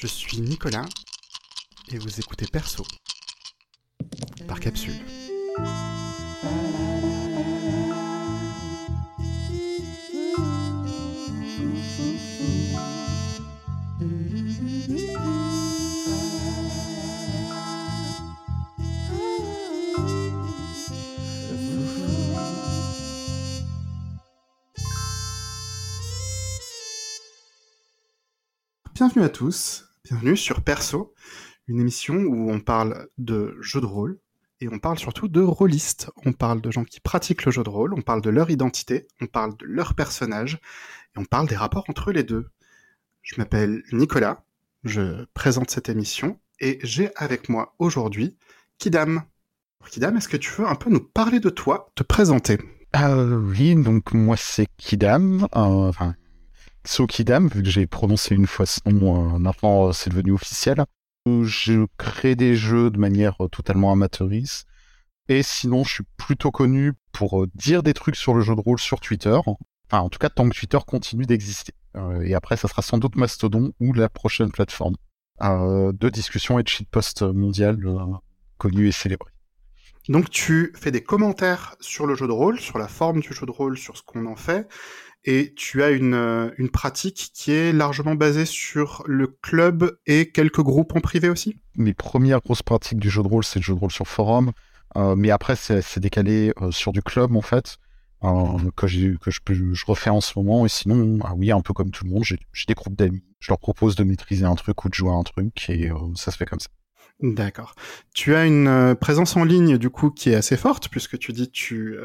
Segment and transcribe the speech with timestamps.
[0.00, 0.86] Je suis Nicolas
[1.88, 2.86] et vous écoutez Perso
[4.46, 4.94] par capsule.
[28.94, 31.12] Bienvenue à tous, bienvenue sur Perso,
[31.66, 34.18] une émission où on parle de jeux de rôle
[34.62, 36.10] et on parle surtout de rôlistes.
[36.24, 39.06] On parle de gens qui pratiquent le jeu de rôle, on parle de leur identité,
[39.20, 40.54] on parle de leur personnage
[41.14, 42.48] et on parle des rapports entre les deux.
[43.20, 44.44] Je m'appelle Nicolas,
[44.82, 48.34] je présente cette émission et j'ai avec moi aujourd'hui
[48.78, 49.24] Kidam.
[49.90, 52.58] Kidam, est-ce que tu veux un peu nous parler de toi, te présenter?
[52.96, 55.92] Euh, Oui, donc moi c'est Kidam, euh,
[56.84, 60.84] Kidam, vu que j'ai prononcé une fois ce nom, euh, maintenant euh, c'est devenu officiel.
[61.26, 64.66] Je crée des jeux de manière euh, totalement amateuriste.
[65.28, 68.80] Et sinon, je suis plutôt connu pour dire des trucs sur le jeu de rôle
[68.80, 69.36] sur Twitter.
[69.44, 71.74] Enfin, en tout cas, tant que Twitter continue d'exister.
[72.22, 74.96] et après, ça sera sans doute Mastodon ou la prochaine plateforme
[75.42, 77.78] de discussion et de shitpost mondial
[78.56, 79.30] connu et célébré.
[80.08, 83.44] Donc, tu fais des commentaires sur le jeu de rôle, sur la forme du jeu
[83.44, 84.66] de rôle, sur ce qu'on en fait
[85.24, 90.30] et tu as une, euh, une pratique qui est largement basée sur le club et
[90.30, 91.56] quelques groupes en privé aussi?
[91.76, 94.52] Mes premières grosses pratiques du jeu de rôle, c'est le jeu de rôle sur forum,
[94.96, 97.76] euh, mais après c'est décalé euh, sur du club en fait,
[98.22, 101.90] que, que je, je, refais en ce moment, et sinon, ah oui, un peu comme
[101.90, 104.88] tout le monde, j'ai des groupes d'amis, je leur propose de maîtriser un truc ou
[104.88, 106.68] de jouer un truc, et ça se fait comme ça.
[107.20, 107.74] D'accord.
[108.14, 111.50] Tu as une présence en ligne du coup qui est assez forte puisque tu dis
[111.50, 111.98] tu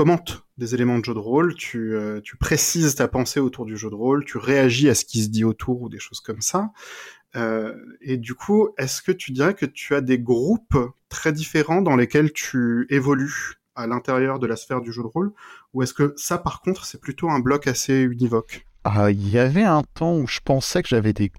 [0.00, 3.76] commentes des éléments de jeu de rôle, tu, euh, tu précises ta pensée autour du
[3.76, 6.40] jeu de rôle, tu réagis à ce qui se dit autour ou des choses comme
[6.40, 6.70] ça.
[7.36, 10.78] Euh, et du coup, est-ce que tu dirais que tu as des groupes
[11.10, 15.32] très différents dans lesquels tu évolues à l'intérieur de la sphère du jeu de rôle,
[15.74, 18.64] ou est-ce que ça, par contre, c'est plutôt un bloc assez univoque?
[18.84, 21.30] Ah, Il y avait un temps où je pensais que j'avais des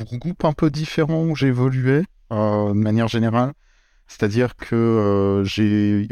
[0.00, 3.52] groupes un peu différents où j'évoluais, euh, de manière générale.
[4.10, 6.08] C'est-à-dire que euh, j'ai,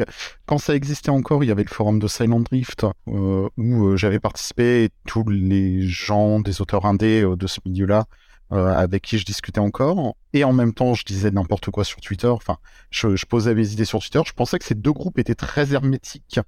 [0.47, 3.97] quand ça existait encore, il y avait le forum de Silent Drift euh, où euh,
[3.97, 8.07] j'avais participé et tous les gens, des auteurs indés de ce milieu-là,
[8.51, 10.15] avec qui je discutais encore.
[10.33, 12.29] Et en même temps, je disais n'importe quoi sur Twitter.
[12.29, 12.59] Enfin,
[12.91, 14.21] je, je, posais mes idées sur Twitter.
[14.25, 16.39] Je pensais que ces deux groupes étaient très hermétiques.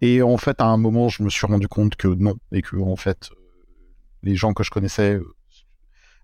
[0.00, 2.76] Et en fait, à un moment, je me suis rendu compte que non, et que
[2.76, 3.28] en fait,
[4.22, 5.20] les gens que je connaissais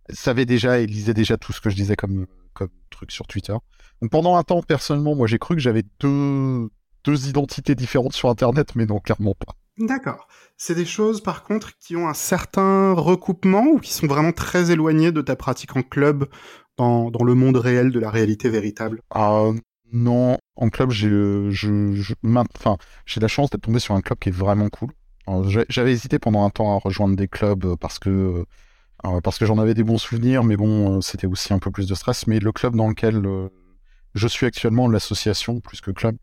[0.09, 3.55] savaient déjà et lisaient déjà tout ce que je disais comme comme truc sur Twitter.
[4.01, 6.69] Donc pendant un temps, personnellement, moi j'ai cru que j'avais deux,
[7.05, 9.55] deux identités différentes sur Internet, mais non, clairement pas.
[9.79, 10.29] D'accord.
[10.57, 14.71] C'est des choses, par contre, qui ont un certain recoupement ou qui sont vraiment très
[14.71, 16.29] éloignées de ta pratique en club
[16.77, 19.01] dans, dans le monde réel de la réalité véritable?
[19.11, 19.51] Ah
[19.93, 22.15] non, en club, j'ai je,
[22.57, 24.91] enfin, j'ai la chance d'être tombé sur un club qui est vraiment cool.
[25.69, 28.45] J'avais hésité pendant un temps à rejoindre des clubs parce que
[29.23, 31.95] parce que j'en avais des bons souvenirs, mais bon, c'était aussi un peu plus de
[31.95, 32.27] stress.
[32.27, 33.23] Mais le club dans lequel
[34.15, 36.17] je suis actuellement l'association plus que club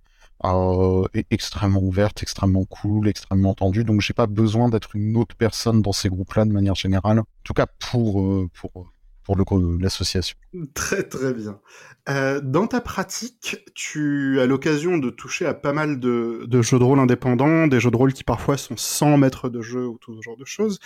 [0.46, 3.84] euh, est extrêmement ouverte, extrêmement cool, extrêmement tendue.
[3.84, 7.20] Donc j'ai pas besoin d'être une autre personne dans ces groupes-là de manière générale.
[7.20, 8.92] En tout cas pour euh, pour
[9.36, 10.38] pour l'association.
[10.74, 11.60] Très très bien.
[12.08, 16.80] Euh, dans ta pratique, tu as l'occasion de toucher à pas mal de, de, jeux
[16.80, 19.98] de rôle indépendants, des jeux de rôle qui parfois sont sans maître de jeu ou
[19.98, 20.80] tout ce genre de choses.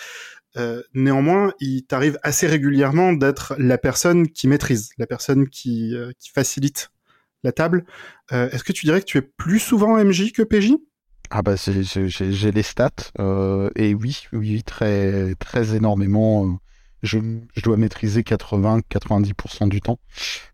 [0.58, 6.12] Euh, néanmoins, il t'arrive assez régulièrement d'être la personne qui maîtrise, la personne qui, euh,
[6.18, 6.90] qui facilite
[7.44, 7.86] la table.
[8.32, 10.74] Est-ce que tu dirais que tu es plus souvent MJ que PJ
[11.32, 13.12] Ah bah j'ai les stats
[13.76, 16.60] et oui, oui très très énormément
[17.04, 17.20] je,
[17.64, 20.00] dois maîtriser 80-90% du temps.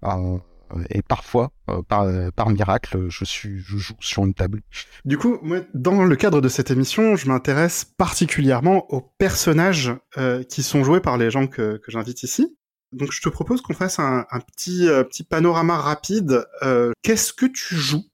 [0.03, 0.37] Euh,
[0.89, 4.61] et parfois, euh, par, par, miracle, je, suis, je joue sur une table.
[5.05, 10.43] Du coup, moi, dans le cadre de cette émission, je m'intéresse particulièrement aux personnages euh,
[10.43, 12.57] qui sont joués par les gens que, que j'invite ici.
[12.91, 16.45] Donc, je te propose qu'on fasse un, un petit, petit panorama rapide.
[17.01, 18.05] Qu'est-ce que tu joues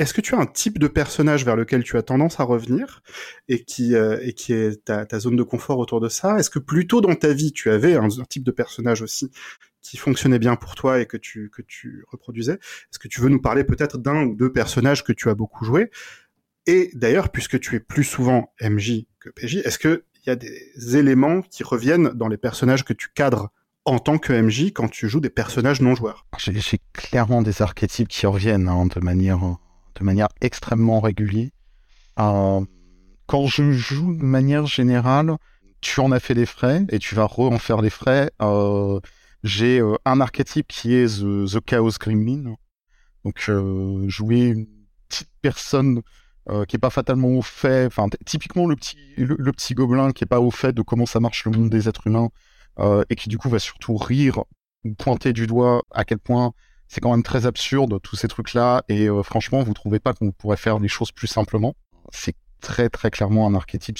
[0.00, 3.02] est-ce que tu as un type de personnage vers lequel tu as tendance à revenir
[3.48, 6.38] et qui, euh, est ta, zone de confort autour de ça?
[6.38, 9.30] Est-ce que plutôt dans ta vie, tu avais un, type de personnage aussi
[9.82, 12.54] qui fonctionnait bien pour toi et que tu, que tu reproduisais?
[12.54, 15.66] Est-ce que tu veux nous parler peut-être d'un ou deux personnages que tu as beaucoup
[15.66, 15.90] joué?
[16.64, 20.96] Et d'ailleurs, puisque tu es plus souvent MJ que PJ, est-ce qu'il y a des
[20.96, 23.50] éléments qui reviennent dans les personnages que tu cadres
[23.84, 28.08] en tant que MJ quand tu joues des personnages non joueurs J'ai clairement des archétypes
[28.08, 29.58] qui reviennent hein, de manière
[29.98, 31.50] de manière extrêmement régulière.
[32.18, 32.60] Euh,
[33.26, 35.36] quand je joue de manière générale,
[35.80, 38.30] tu en as fait les frais et tu vas re-en faire les frais.
[38.42, 39.00] Euh,
[39.42, 42.56] j'ai un archétype qui est The, Chaos Gremlin.
[43.24, 43.50] Donc
[44.08, 44.66] jouer une
[45.08, 46.02] petite personne
[46.68, 50.26] qui est pas fatalement au fait, enfin typiquement le petit le, petit gobelin qui est
[50.26, 52.30] pas au fait de comment ça marche le monde des êtres humains
[53.08, 54.42] et qui du coup va surtout rire
[54.84, 56.52] ou pointer du doigt à quel point
[56.90, 60.32] c'est quand même très absurde tous ces trucs là et franchement vous trouvez pas qu'on
[60.32, 61.74] pourrait faire les choses plus simplement
[62.12, 63.98] c'est très très clairement un archétype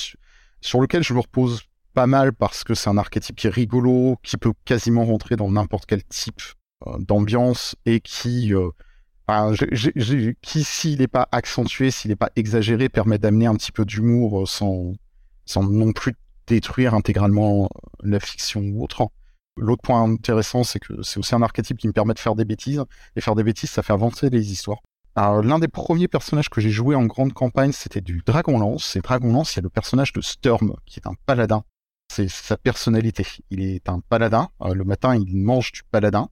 [0.60, 1.62] sur lequel je me repose
[1.94, 5.50] pas mal parce que c'est un archétype qui est rigolo, qui peut quasiment rentrer dans
[5.50, 6.40] n'importe quel type
[6.87, 8.70] euh, d'ambiance et qui, euh,
[10.43, 14.43] qui s'il n'est pas accentué, s'il n'est pas exagéré, permet d'amener un petit peu d'humour
[14.43, 14.93] euh, sans,
[15.46, 16.14] sans non plus
[16.46, 17.69] détruire intégralement
[18.02, 19.08] la fiction ou autre.
[19.56, 22.44] L'autre point intéressant, c'est que c'est aussi un archétype qui me permet de faire des
[22.44, 22.82] bêtises.
[23.17, 24.79] Et faire des bêtises, ça fait avancer les histoires.
[25.17, 28.97] L'un des premiers personnages que j'ai joué en grande campagne, c'était du Dragonlance.
[28.97, 31.64] Et Dragonlance, il y a le personnage de Storm, qui est un paladin.
[32.11, 33.26] C'est sa personnalité.
[33.50, 34.49] Il est un paladin.
[34.62, 36.29] Euh, le matin, il mange du paladin.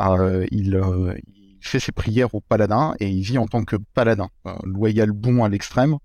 [0.00, 1.20] Euh, euh, il,
[1.60, 4.28] fait ses prières au paladin et il vit en tant que paladin,
[4.62, 5.96] loyal, bon à l'extrême,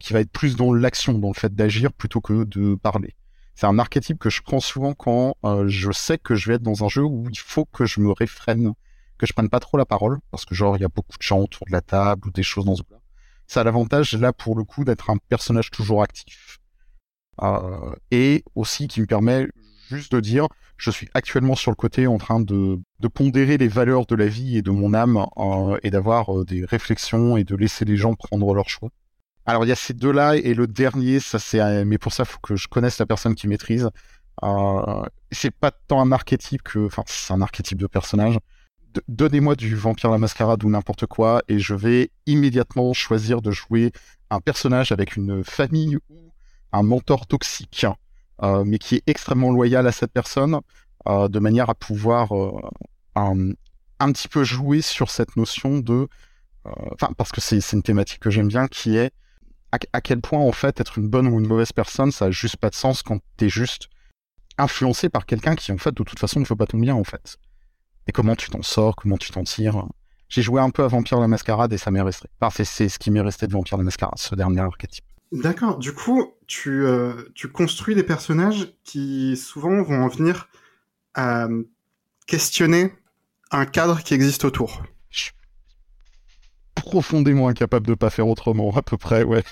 [0.00, 3.14] qui va être plus dans l'action, dans le fait d'agir plutôt que de parler.
[3.54, 6.84] C'est un archétype que je prends souvent quand je sais que je vais être dans
[6.84, 8.74] un jeu où il faut que je me réfrène
[9.22, 11.22] que je prenne pas trop la parole, parce que genre, il y a beaucoup de
[11.22, 12.96] gens autour de la table ou des choses dans ce cas.
[13.46, 16.58] Ça a l'avantage, là, pour le coup, d'être un personnage toujours actif.
[17.40, 19.46] Euh, et aussi qui me permet
[19.88, 22.80] juste de dire, je suis actuellement sur le côté en train de,
[23.14, 26.64] pondérer les valeurs de la vie et de mon âme, euh, et d'avoir euh, des
[26.64, 28.90] réflexions et de laisser les gens prendre leur choix.
[29.46, 32.38] Alors il y a ces deux-là et le dernier, ça c'est, mais pour ça faut
[32.40, 33.90] que je connaisse la personne qui maîtrise.
[34.42, 38.38] Euh, c'est pas tant un archétype que, enfin c'est un archétype de personnage,
[39.08, 43.92] donnez-moi du Vampire la Mascarade ou n'importe quoi, et je vais immédiatement choisir de jouer
[44.30, 46.32] un personnage avec une famille ou
[46.72, 47.86] un mentor toxique,
[48.42, 50.60] euh, mais qui est extrêmement loyal à cette personne,
[51.08, 52.60] euh, de manière à pouvoir euh,
[53.14, 56.08] un, petit peu jouer sur cette notion de...
[56.64, 59.10] Enfin, parce que c'est une thématique que j'aime bien, qui est
[59.72, 62.30] à, à, quel point, en fait, être une bonne ou une mauvaise personne, ça a
[62.30, 63.88] juste pas de sens quand t'es juste
[64.58, 67.04] influencé par quelqu'un qui, en fait, de toute façon, ne veut pas ton bien, en
[67.04, 67.38] fait.
[68.06, 69.86] Et comment tu t'en sors, comment tu t'en tires.
[70.28, 72.28] J'ai joué un peu à Vampire la Mascarade et ça m'est resté.
[72.40, 75.04] Enfin, c'est ce qui m'est resté de Vampire la Mascarade, ce dernier archétype.
[75.32, 75.78] D'accord.
[75.78, 80.48] Du coup, tu, euh, tu construis des personnages qui souvent vont en venir
[81.14, 81.48] à
[82.26, 82.92] questionner
[83.50, 84.82] un cadre qui existe autour.
[85.10, 85.32] Je suis
[86.74, 89.44] profondément incapable de pas faire autrement, à peu près, ouais.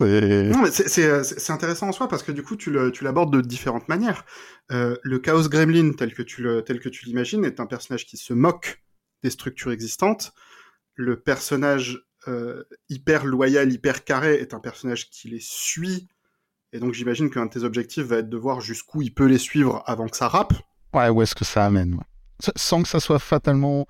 [0.00, 4.24] Non, mais c'est intéressant en soi parce que du coup, tu l'abordes de différentes manières.
[4.72, 8.16] Euh, le Chaos Gremlin, tel que tu tel que tu l'imagines, est un personnage qui
[8.16, 8.82] se moque
[9.22, 10.32] des structures existantes.
[10.94, 16.08] Le personnage euh, hyper loyal, hyper carré est un personnage qui les suit.
[16.72, 19.38] Et donc, j'imagine qu'un de tes objectifs va être de voir jusqu'où il peut les
[19.38, 20.54] suivre avant que ça rappe.
[20.92, 22.00] Ouais, où est-ce que ça amène
[22.56, 23.86] Sans que ça soit fatalement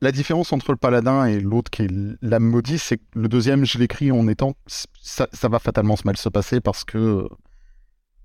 [0.00, 1.90] la différence entre le paladin et l'autre qui est
[2.22, 6.28] l'âme maudite, c'est que le deuxième, je l'écris en étant, ça, va fatalement mal se
[6.28, 7.26] passer parce que,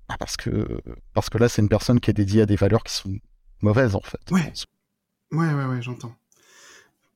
[0.08, 0.80] bah, parce que,
[1.12, 3.18] parce que là, c'est une personne qui est dédiée à des valeurs qui sont
[3.60, 4.20] mauvaises en fait.
[4.30, 4.52] Ouais,
[5.32, 6.14] ouais, ouais, ouais j'entends.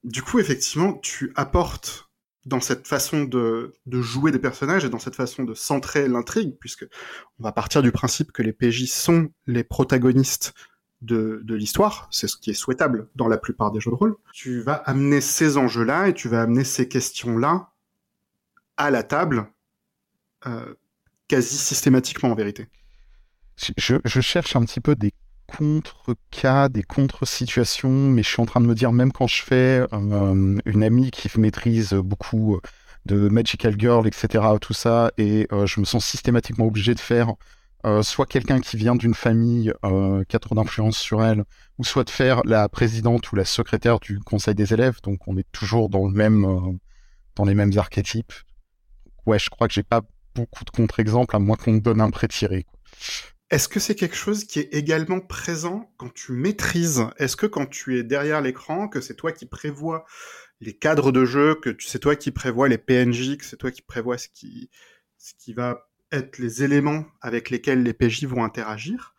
[0.05, 2.09] Du coup, effectivement, tu apportes
[2.47, 6.57] dans cette façon de, de, jouer des personnages et dans cette façon de centrer l'intrigue,
[6.59, 6.87] puisque
[7.39, 10.55] on va partir du principe que les PJ sont les protagonistes
[11.01, 14.61] de, l'histoire, c'est ce qui est souhaitable dans la plupart des jeux de rôle, tu
[14.61, 17.71] vas amener ces enjeux-là et tu vas amener ces questions-là
[18.77, 19.49] à la table
[20.47, 20.75] euh,
[21.29, 22.69] quasi systématiquement en vérité.
[23.77, 25.13] Je, cherche un petit peu des
[25.47, 29.85] contre-cas, des contre-situations, mais je suis en train de me dire, même quand je fais
[29.93, 32.61] euh, une amie qui maîtrise beaucoup
[33.07, 37.35] de Magical Girl, etc., tout ça, et euh, je me sens systématiquement obligé de faire
[37.87, 41.45] euh, soit quelqu'un qui vient d'une famille euh, qui a trop d'influence sur elle,
[41.79, 44.99] ou soit de faire la présidente ou la secrétaire du conseil des élèves.
[45.03, 46.73] Donc on est toujours dans le même, euh,
[47.37, 48.33] dans les mêmes archétypes.
[49.27, 50.03] Ouais, je crois que j'ai pas
[50.35, 52.67] beaucoup de contre-exemples à moins qu'on me donne un pré-tiré.
[53.51, 57.07] Est-ce que c'est quelque chose qui est également présent quand tu maîtrises?
[57.17, 60.05] Est-ce que quand tu es derrière l'écran, que c'est toi qui prévois
[60.61, 63.83] les cadres de jeu, que c'est toi qui prévois les PNJ, que c'est toi qui
[63.83, 64.69] prévois ce qui,
[65.17, 69.15] ce qui va être les éléments avec lesquels les PJ vont interagir,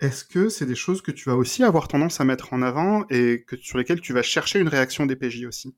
[0.00, 3.04] est-ce que c'est des choses que tu vas aussi avoir tendance à mettre en avant
[3.10, 5.76] et que sur lesquelles tu vas chercher une réaction des PJ aussi?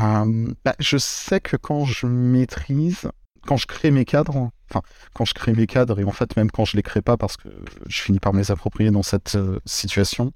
[0.00, 3.10] Euh, bah, Je sais que quand je maîtrise,
[3.46, 4.82] quand je crée mes cadres, enfin
[5.12, 7.36] quand je crée mes cadres et en fait même quand je les crée pas parce
[7.36, 7.48] que
[7.86, 10.32] je finis par me les approprier dans cette euh, situation,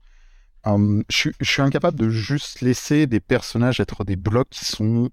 [0.66, 5.10] euh, je, suis incapable de juste laisser des personnages être des blocs qui sont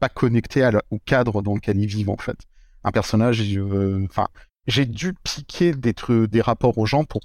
[0.00, 2.38] pas connectés au cadre dans lequel ils vivent en fait
[2.88, 3.42] un personnage.
[4.04, 4.28] Enfin,
[4.66, 5.94] j'ai dû piquer des,
[6.28, 7.20] des rapports aux gens pour,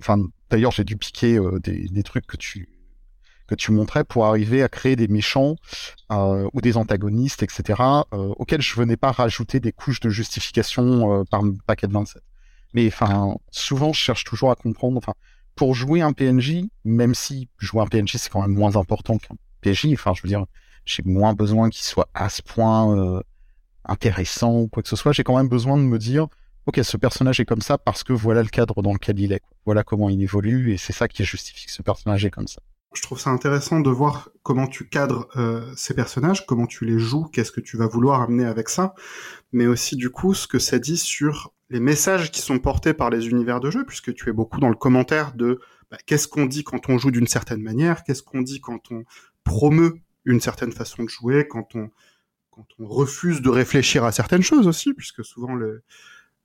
[0.00, 2.68] enfin, d'ailleurs, j'ai dû piquer des, des, trucs que tu
[3.46, 5.56] que tu montrais pour arriver à créer des méchants
[6.10, 11.88] ou des antagonistes, etc., auxquels je venais pas rajouter des couches de justification par paquet
[11.88, 12.22] de 27.
[12.74, 14.96] Mais enfin, souvent, je cherche toujours à comprendre.
[14.98, 15.14] Enfin,
[15.56, 19.34] pour jouer un PNJ, même si jouer un PNJ c'est quand même moins important qu'un
[19.60, 20.46] PNJ, enfin, je veux dire,
[20.84, 23.20] j'ai moins besoin qu'il soit à ce point euh,
[23.84, 25.12] intéressant ou quoi que ce soit.
[25.12, 26.28] J'ai quand même besoin de me dire,
[26.66, 29.42] ok, ce personnage est comme ça parce que voilà le cadre dans lequel il est.
[29.64, 32.60] Voilà comment il évolue et c'est ça qui justifie que ce personnage est comme ça.
[32.92, 36.98] Je trouve ça intéressant de voir comment tu cadres euh, ces personnages, comment tu les
[36.98, 38.94] joues, qu'est-ce que tu vas vouloir amener avec ça,
[39.52, 43.10] mais aussi du coup ce que ça dit sur les messages qui sont portés par
[43.10, 46.46] les univers de jeu, puisque tu es beaucoup dans le commentaire de bah, qu'est-ce qu'on
[46.46, 49.04] dit quand on joue d'une certaine manière, qu'est-ce qu'on dit quand on
[49.44, 49.94] promeut
[50.24, 51.90] une certaine façon de jouer, quand on,
[52.78, 55.82] on refuse de réfléchir à certaines choses aussi, puisque souvent le,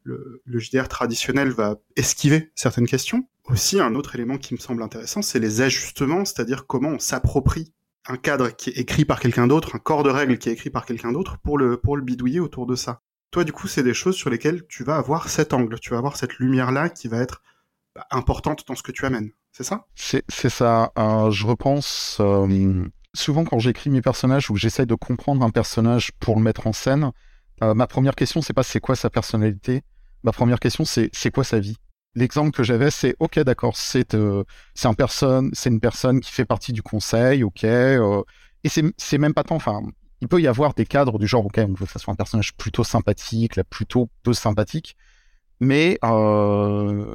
[0.04, 3.28] le, le JDR traditionnel va esquiver certaines questions.
[3.46, 7.74] Aussi, un autre élément qui me semble intéressant, c'est les ajustements, c'est-à-dire comment on s'approprie
[8.08, 10.70] un cadre qui est écrit par quelqu'un d'autre, un corps de règles qui est écrit
[10.70, 13.02] par quelqu'un d'autre pour le, pour le bidouiller autour de ça.
[13.32, 15.98] Toi, du coup, c'est des choses sur lesquelles tu vas avoir cet angle, tu vas
[15.98, 17.42] avoir cette lumière-là qui va être
[17.96, 19.32] bah, importante dans ce que tu amènes.
[19.52, 19.88] C'est ça?
[19.96, 20.92] C'est ça.
[20.98, 26.12] Euh, je repense euh, souvent quand j'écris mes personnages ou j'essaye de comprendre un personnage
[26.20, 27.12] pour le mettre en scène.
[27.64, 29.82] Euh, ma première question, c'est pas c'est quoi sa personnalité.
[30.24, 31.78] Ma première question, c'est c'est quoi sa vie?
[32.16, 34.16] L'exemple que j'avais, c'est ok, d'accord, c'est
[34.74, 39.18] c'est un personne, c'est une personne qui fait partie du conseil, ok, et c'est c'est
[39.18, 39.56] même pas tant.
[39.56, 39.82] Enfin,
[40.22, 42.16] il peut y avoir des cadres du genre, ok, on veut que ça soit un
[42.16, 44.96] personnage plutôt sympathique, là, plutôt peu sympathique,
[45.60, 47.14] mais euh,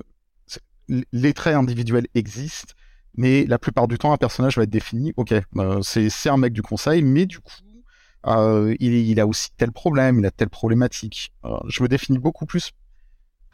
[1.12, 2.75] les traits individuels existent,
[3.17, 6.52] mais la plupart du temps, un personnage va être défini, ok, euh, c'est un mec
[6.52, 7.52] du conseil, mais du coup,
[8.26, 11.33] euh, il, a aussi tel problème, il a telle problématique.
[11.69, 12.73] Je me définis beaucoup plus.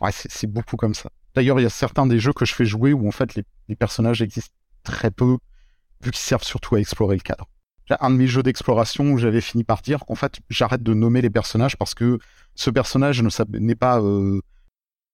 [0.00, 1.10] Ouais, c'est beaucoup comme ça.
[1.34, 3.44] D'ailleurs, il y a certains des jeux que je fais jouer où en fait les,
[3.68, 5.38] les personnages existent très peu,
[6.02, 7.48] vu qu'ils servent surtout à explorer le cadre
[8.00, 11.22] un de mes jeux d'exploration où j'avais fini par dire en fait j'arrête de nommer
[11.22, 12.18] les personnages parce que
[12.54, 14.40] ce personnage n'est pas euh,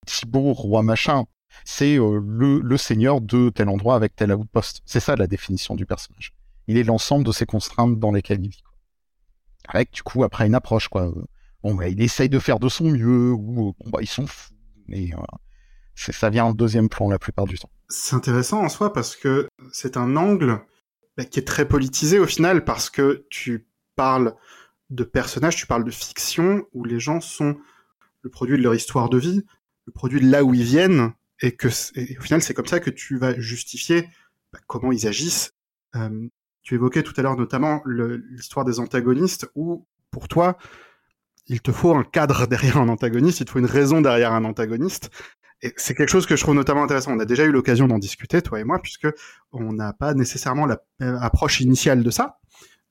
[0.06, 1.24] Thibaut roi machin
[1.64, 4.82] c'est euh, le, seigneur de tel endroit avec tel outpost.
[4.84, 6.32] C'est ça la définition du personnage.
[6.66, 8.62] Il est l'ensemble de ses contraintes dans lesquelles il vit
[9.68, 11.12] avec du coup après une approche quoi.
[11.62, 14.50] Bon bah, il essaye de faire de son mieux ou bon bah ils sont fous
[14.88, 15.22] mais euh,
[15.94, 17.70] ça vient en deuxième plan la plupart du temps.
[17.88, 20.60] C'est intéressant en soi parce que c'est un angle
[21.16, 24.34] bah, qui est très politisé au final parce que tu parles
[24.90, 27.56] de personnages, tu parles de fiction où les gens sont
[28.22, 29.44] le produit de leur histoire de vie,
[29.86, 32.90] le produit de là où ils viennent, et que au final c'est comme ça que
[32.90, 34.08] tu vas justifier
[34.52, 35.52] bah, comment ils agissent.
[35.96, 36.28] Euh,
[36.62, 40.56] tu évoquais tout à l'heure notamment l'histoire des antagonistes où pour toi
[41.48, 44.44] il te faut un cadre derrière un antagoniste, il te faut une raison derrière un
[44.44, 45.10] antagoniste,
[45.62, 47.12] et c'est quelque chose que je trouve notamment intéressant.
[47.12, 49.06] On a déjà eu l'occasion d'en discuter, toi et moi, puisque
[49.52, 50.66] on n'a pas nécessairement
[50.98, 52.40] l'approche initiale de ça,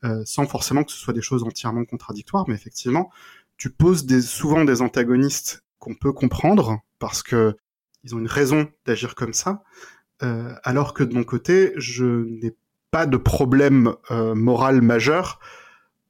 [0.05, 3.11] euh, sans forcément que ce soit des choses entièrement contradictoires, mais effectivement,
[3.57, 7.57] tu poses souvent des antagonistes qu'on peut comprendre parce que
[8.03, 9.63] ils ont une raison d'agir comme ça,
[10.23, 12.55] euh, alors que de mon côté, je n'ai
[12.91, 15.39] pas de problème euh, moral majeur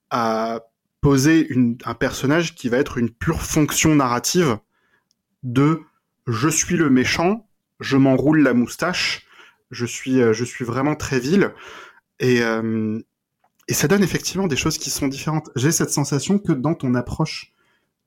[0.10, 0.62] à
[1.00, 1.50] poser
[1.86, 4.57] un personnage qui va être une pure fonction narrative
[5.43, 5.81] de
[6.27, 7.48] je suis le méchant,
[7.79, 9.25] je m'enroule la moustache,
[9.71, 11.53] je suis, euh, je suis vraiment très vil.
[12.19, 12.41] Et,
[13.67, 15.50] et ça donne effectivement des choses qui sont différentes.
[15.55, 17.51] J'ai cette sensation que dans ton approche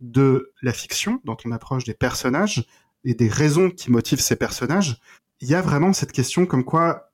[0.01, 2.65] de la fiction, dans ton approche des personnages
[3.05, 5.01] et des raisons qui motivent ces personnages,
[5.41, 7.11] il y a vraiment cette question comme quoi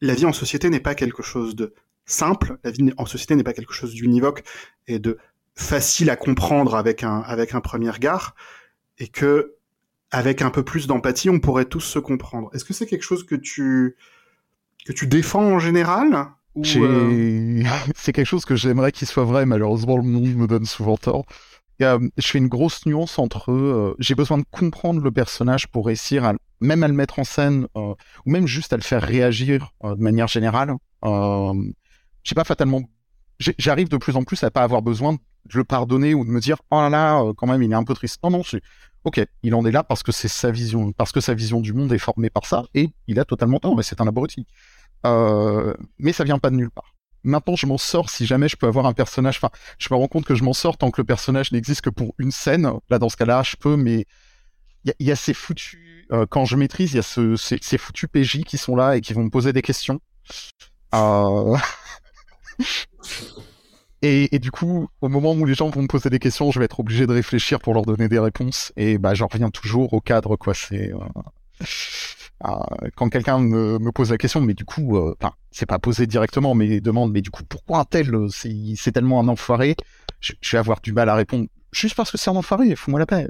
[0.00, 1.74] la vie en société n'est pas quelque chose de
[2.06, 4.42] simple, la vie en société n'est pas quelque chose d'univoque
[4.86, 5.18] et de
[5.54, 8.34] facile à comprendre avec un, avec un premier regard,
[8.98, 9.54] et que
[10.10, 12.50] avec un peu plus d'empathie, on pourrait tous se comprendre.
[12.52, 13.96] Est-ce que c'est quelque chose que tu
[14.84, 17.62] que tu défends en général ou euh,
[17.94, 19.46] C'est quelque chose que j'aimerais qu'il soit vrai.
[19.46, 21.26] Malheureusement, le monde me donne souvent tort.
[21.80, 26.32] Je fais une grosse nuance entre euh, j'ai besoin de comprendre le personnage pour réussir
[26.60, 27.94] même à le mettre en scène euh,
[28.26, 30.74] ou même juste à le faire réagir de manière générale.
[31.02, 32.82] j'ai pas fatalement
[33.38, 36.40] j'arrive de plus en plus à pas avoir besoin de le pardonner ou de me
[36.40, 38.22] dire oh là là quand même il est un peu triste.
[38.22, 38.42] Non non,
[39.04, 41.72] ok, il en est là parce que c'est sa vision, parce que sa vision du
[41.72, 44.46] monde est formée par ça, et il a totalement tort, mais c'est un abruti.
[45.06, 46.94] Euh, mais ça vient pas de nulle part.
[47.22, 49.36] Maintenant, je m'en sors si jamais je peux avoir un personnage.
[49.36, 51.90] Enfin, je me rends compte que je m'en sors tant que le personnage n'existe que
[51.90, 52.70] pour une scène.
[52.88, 54.06] Là, dans ce cas-là, je peux, mais
[54.84, 55.78] il y, a ces foutus.
[56.12, 58.96] Euh, quand je maîtrise, il y a ce, ces, ces, foutus PJ qui sont là
[58.96, 60.00] et qui vont me poser des questions.
[60.94, 61.56] Euh...
[64.02, 66.58] Et, et, du coup, au moment où les gens vont me poser des questions, je
[66.58, 68.72] vais être obligé de réfléchir pour leur donner des réponses.
[68.76, 70.54] Et bah, j'en reviens toujours au cadre, quoi.
[70.54, 71.64] C'est, euh...
[72.96, 76.80] quand quelqu'un me, pose la question, mais du coup, enfin, c'est pas posé directement, mais
[76.80, 79.76] demande, mais du coup, pourquoi un tel, c'est tellement un enfoiré?
[80.20, 81.48] Je, je, vais avoir du mal à répondre.
[81.72, 83.28] Juste parce que c'est un enfoiré, fous-moi la paix.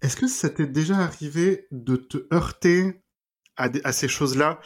[0.00, 3.02] Est-ce que ça t'est déjà arrivé de te heurter
[3.56, 4.60] à, ces choses-là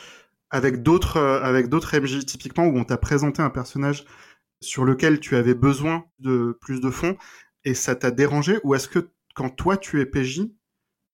[0.51, 4.05] avec d'autres avec d'autres MJ typiquement où on t'a présenté un personnage
[4.61, 7.17] sur lequel tu avais besoin de plus de fonds
[7.65, 8.59] et ça t'a dérangé?
[8.62, 10.43] Ou est-ce que quand toi tu es PJ,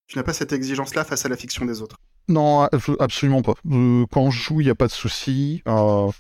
[0.09, 1.99] tu n'as pas cette exigence-là face à la fiction des autres
[2.29, 2.67] Non,
[2.99, 3.55] absolument pas.
[3.71, 5.63] Euh, quand je joue, il n'y a pas de souci.
[5.69, 6.11] Euh,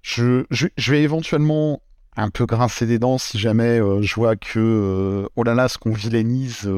[0.00, 0.44] je,
[0.90, 1.82] vais éventuellement
[2.16, 5.76] un peu grincer des dents si jamais euh, je vois que, oh là là, ce
[5.76, 6.68] qu'on vilainise,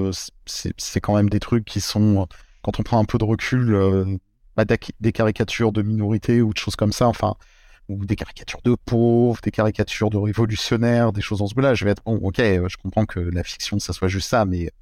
[0.47, 2.27] c'est quand même des trucs qui sont,
[2.63, 4.19] quand on prend un peu de recul,
[5.01, 7.07] des caricatures de minorités ou de choses comme ça.
[7.07, 7.37] Enfin,
[7.89, 11.75] ou des caricatures de pauvres, des caricatures de révolutionnaires, des choses dans ce goût-là.
[11.75, 14.73] Je vais être, bon, ok, je comprends que la fiction, ça soit juste ça, mais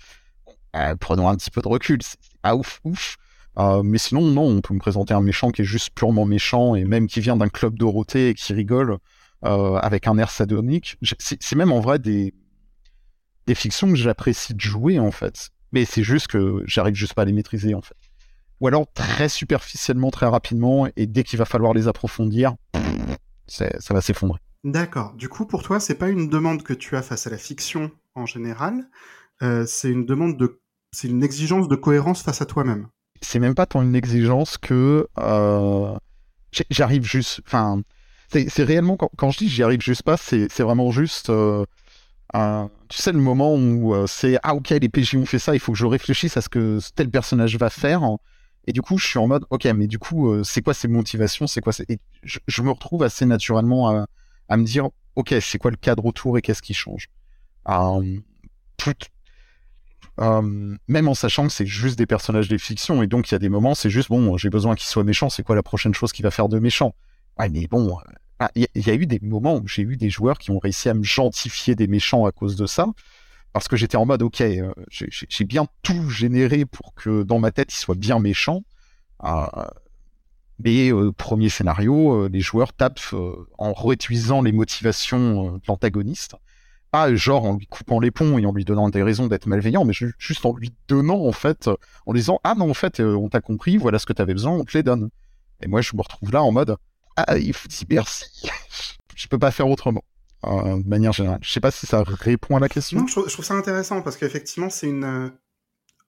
[1.01, 2.01] prenons un petit peu de recul.
[2.03, 2.19] C'est
[2.53, 3.17] ouf, ouf.
[3.59, 6.75] Euh, mais sinon, non, on peut me présenter un méchant qui est juste purement méchant
[6.75, 8.99] et même qui vient d'un club Dorothée et qui rigole
[9.45, 10.99] euh, avec un air sadonique.
[11.19, 12.35] C'est même en vrai des,
[13.47, 15.51] des fictions que j'apprécie de jouer, en fait.
[15.73, 17.97] Mais c'est juste que j'arrive juste pas à les maîtriser, en fait
[18.61, 22.55] ou alors très superficiellement, très rapidement, et dès qu'il va falloir les approfondir,
[23.47, 24.41] ça va s'effondrer.
[24.65, 25.15] D'accord.
[25.15, 27.91] Du coup, pour toi, c'est pas une demande que tu as face à la fiction
[28.15, 28.89] en général,
[29.43, 30.61] euh, c'est une demande de,
[30.93, 32.89] c'est une exigence de cohérence face à toi-même.
[33.23, 35.97] C'est même pas tant une exigence que euh,
[36.71, 37.41] j'arrive juste.
[37.47, 37.83] Enfin,
[38.29, 41.31] c'est réellement quand, je dis j'y arrive juste pas, c'est vraiment juste.
[41.31, 41.65] Euh,
[42.89, 45.73] tu sais le moment où c'est ah ok les PJ ont fait ça, il faut
[45.73, 48.03] que je réfléchisse à ce que tel personnage va faire
[48.67, 50.89] et du coup, je suis en mode, ok, mais du coup, euh, c'est quoi ces
[50.89, 54.07] motivations C'est quoi Et je, me retrouve assez naturellement
[54.49, 57.09] à, me dire, ok, c'est quoi le cadre autour et qu'est-ce qui change
[57.69, 58.19] euh,
[60.21, 63.35] euh, Même en sachant que c'est juste des personnages de fiction, et donc il y
[63.35, 65.95] a des moments, c'est juste, bon, j'ai besoin qu'ils soient méchants, c'est quoi la prochaine
[65.95, 66.95] chose qu'il va faire de méchant?
[67.39, 67.99] Ouais, mais bon,
[68.39, 70.59] ah, il y, y, a eu des moments où j'ai eu des joueurs qui ont
[70.59, 72.87] réussi à me gentifier des méchants à cause de ça
[73.57, 77.53] parce que j'étais en mode ok, euh, j'ai bien tout généré pour que dans ma
[77.53, 78.65] tête il soit bien méchant.
[79.25, 79.47] Euh,
[80.59, 83.15] mais euh, premier scénario, les joueurs tapent
[83.57, 86.35] en réduisant les motivations de l'antagoniste.
[86.91, 89.85] Pas genre en lui coupant les ponts et en lui donnant des raisons d'être malveillant,
[89.85, 91.69] mais juste en lui donnant en fait,
[92.07, 94.53] en lui disant ah non en fait on t'a compris, voilà ce que t'avais besoin,
[94.53, 95.11] on te les donne.
[95.63, 96.77] Et moi je me retrouve là en mode
[97.17, 98.49] ah il faut dire merci,
[99.17, 100.03] je peux pas faire autrement.
[100.45, 101.41] Euh, de manière générale.
[101.43, 103.01] Je sais pas si ça répond à la question.
[103.01, 105.05] Non, je, trouve, ça intéressant parce qu'effectivement, c'est une.
[105.05, 105.29] Euh,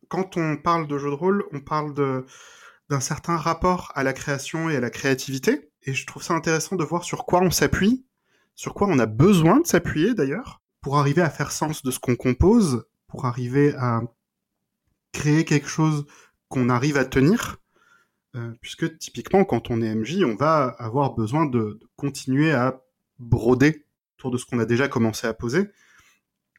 [0.09, 2.25] quand on parle de jeu de rôle, on parle de
[2.89, 5.71] d'un certain rapport à la création et à la créativité.
[5.83, 8.07] Et je trouve ça intéressant de voir sur quoi on s'appuie,
[8.55, 11.99] sur quoi on a besoin de s'appuyer d'ailleurs, pour arriver à faire sens de ce
[11.99, 14.03] qu'on compose, pour arriver à
[15.13, 16.07] créer quelque chose
[16.49, 17.59] qu'on arrive à tenir.
[18.37, 22.83] Euh, puisque typiquement, quand on est MJ, on va avoir besoin de, continuer à
[23.19, 23.87] broder
[24.17, 25.71] autour de ce qu'on a déjà commencé à poser.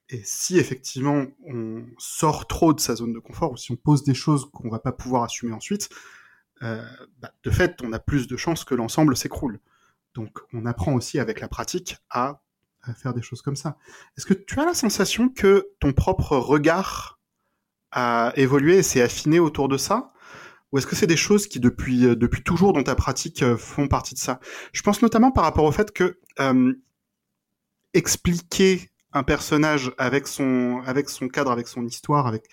[0.10, 4.04] Et si effectivement on sort trop de sa zone de confort, ou si on pose
[4.04, 5.90] des choses qu'on va pas pouvoir assumer ensuite,
[6.64, 6.84] euh,
[7.20, 9.60] bah, de fait, on a plus de chances que l'ensemble s'écroule.
[10.16, 12.42] Donc on apprend aussi avec la pratique à,
[12.94, 13.78] faire des choses comme ça.
[14.18, 17.20] Est-ce que tu as la sensation que ton propre regard
[17.92, 20.14] a évolué et s'est affiné autour de ça?
[20.72, 23.88] Ou est-ce que c'est des choses qui depuis depuis toujours dans ta pratique euh, font
[23.88, 24.40] partie de ça?
[24.72, 26.74] Je pense notamment par rapport au fait que euh,
[27.94, 32.46] expliquer un personnage avec son, avec son cadre, avec son histoire, avec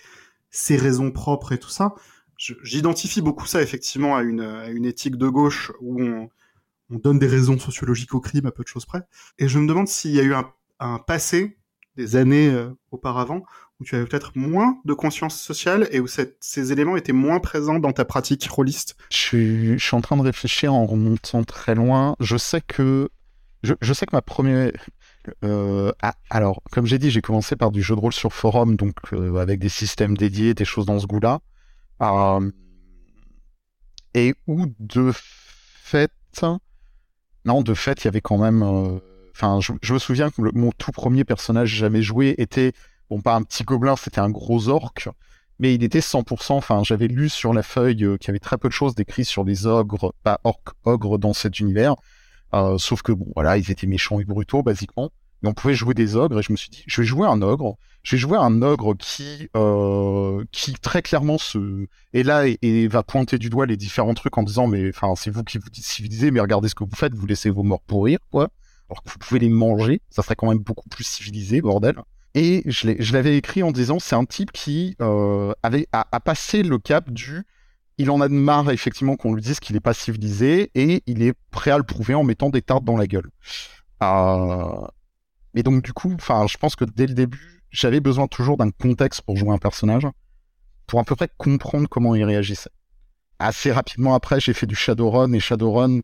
[0.50, 1.94] ses raisons propres et tout ça,
[2.38, 6.30] j'identifie beaucoup ça effectivement à une, à une éthique de gauche où on,
[6.90, 9.02] on, donne des raisons sociologiques au crime à peu de choses près.
[9.38, 11.58] Et je me demande s'il y a eu un, passé,
[11.96, 13.42] des années euh, auparavant,
[13.80, 17.78] où tu avais peut-être moins de conscience sociale et où ces éléments étaient moins présents
[17.78, 18.96] dans ta pratique rôliste.
[19.10, 22.16] Je suis, en train de réfléchir en remontant très loin.
[22.20, 23.08] Je sais que
[23.62, 24.72] je, sais que ma première
[25.42, 28.76] euh, ah, alors, comme j'ai dit, j'ai commencé par du jeu de rôle sur forum,
[28.76, 31.40] donc euh, avec des systèmes dédiés, des choses dans ce goût-là.
[34.14, 36.12] Et où de fait,
[37.46, 38.62] non, de fait, il y avait quand même.
[39.34, 42.72] Enfin, je, me souviens que mon tout premier personnage jamais joué était,
[43.08, 45.08] bon, pas un petit gobelin, c'était un gros orc,
[45.58, 46.52] mais il était 100%.
[46.52, 49.44] Enfin, j'avais lu sur la feuille qu'il y avait très peu de choses décrites sur
[49.44, 51.94] les ogres, pas orc, ogres dans cet univers.
[52.54, 55.10] Euh, sauf que bon, voilà, ils étaient méchants et brutaux basiquement.
[55.42, 57.76] On pouvait jouer des ogres et je me suis dit, je vais jouer un ogre.
[58.02, 63.02] Je vais jouer un ogre qui, euh, qui très clairement se est là et, va
[63.02, 66.30] pointer du doigt les différents trucs en disant, mais enfin, c'est vous qui vous civilisé,
[66.30, 68.48] mais regardez ce que vous faites, vous laissez vos morts pourrir, quoi.
[68.88, 71.96] Alors que vous pouvez les manger, ça serait quand même beaucoup plus civilisé, bordel.
[72.34, 76.62] Et je l'avais écrit en disant, c'est un type qui euh, avait a, a, passé
[76.62, 77.44] le cap du
[77.98, 81.22] il en a de marre effectivement qu'on lui dise qu'il est pas civilisé et il
[81.22, 83.30] est prêt à le prouver en mettant des tartes dans la gueule.
[84.02, 84.86] Euh...
[85.56, 89.22] Et donc du coup, je pense que dès le début, j'avais besoin toujours d'un contexte
[89.22, 90.06] pour jouer un personnage,
[90.86, 92.70] pour à peu près comprendre comment il réagissait.
[93.38, 96.00] Assez rapidement après, j'ai fait du Shadowrun et Shadowrun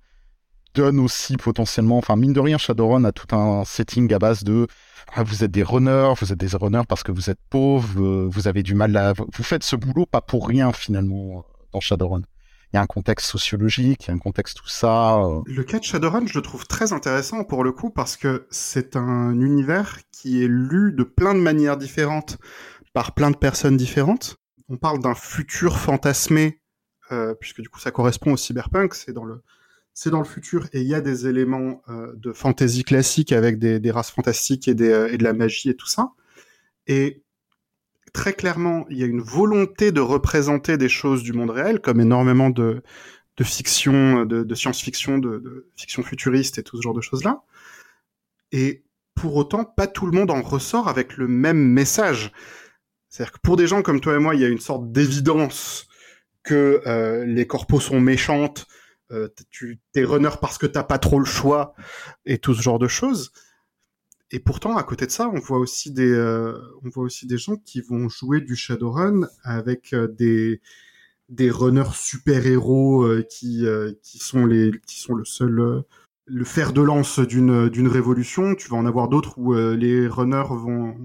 [0.74, 4.66] donne aussi potentiellement, enfin mine de rien, Shadowrun a tout un setting à base de
[5.14, 8.48] ah, vous êtes des runners, vous êtes des runners parce que vous êtes pauvres, vous
[8.48, 12.22] avez du mal à, vous faites ce boulot pas pour rien finalement dans Shadowrun.
[12.72, 15.18] Il y a un contexte sociologique, il y a un contexte tout ça.
[15.18, 15.42] Euh.
[15.44, 18.96] Le cas de Shadowrun, je le trouve très intéressant pour le coup parce que c'est
[18.96, 22.38] un univers qui est lu de plein de manières différentes
[22.94, 24.36] par plein de personnes différentes.
[24.70, 26.60] On parle d'un futur fantasmé
[27.10, 29.42] euh, puisque du coup ça correspond au cyberpunk, c'est dans le
[29.92, 33.58] c'est dans le futur et il y a des éléments euh, de fantasy classique avec
[33.58, 36.12] des, des races fantastiques et, des, et de la magie et tout ça.
[36.86, 37.22] Et
[38.12, 42.00] très clairement, il y a une volonté de représenter des choses du monde réel, comme
[42.00, 42.82] énormément de,
[43.36, 47.42] de fiction, de, science-fiction, de, de, fiction futuriste et tout ce genre de choses-là.
[48.52, 48.84] Et
[49.14, 52.32] pour autant, pas tout le monde en ressort avec le même message.
[53.08, 55.86] C'est-à-dire que pour des gens comme toi et moi, il y a une sorte d'évidence
[56.42, 58.66] que euh, les corpos sont méchantes,
[59.10, 61.74] euh, tu t'es runner parce que t'as pas trop le choix
[62.24, 63.32] et tout ce genre de choses.
[64.34, 67.36] Et pourtant, à côté de ça, on voit aussi des, euh, on voit aussi des
[67.36, 70.62] gens qui vont jouer du Shadowrun avec euh, des,
[71.28, 73.66] des runners super héros euh, qui,
[74.02, 75.84] qui sont les, qui sont le seul,
[76.24, 78.54] le fer de lance d'une, révolution.
[78.54, 80.96] Tu vas en avoir d'autres où les runners vont,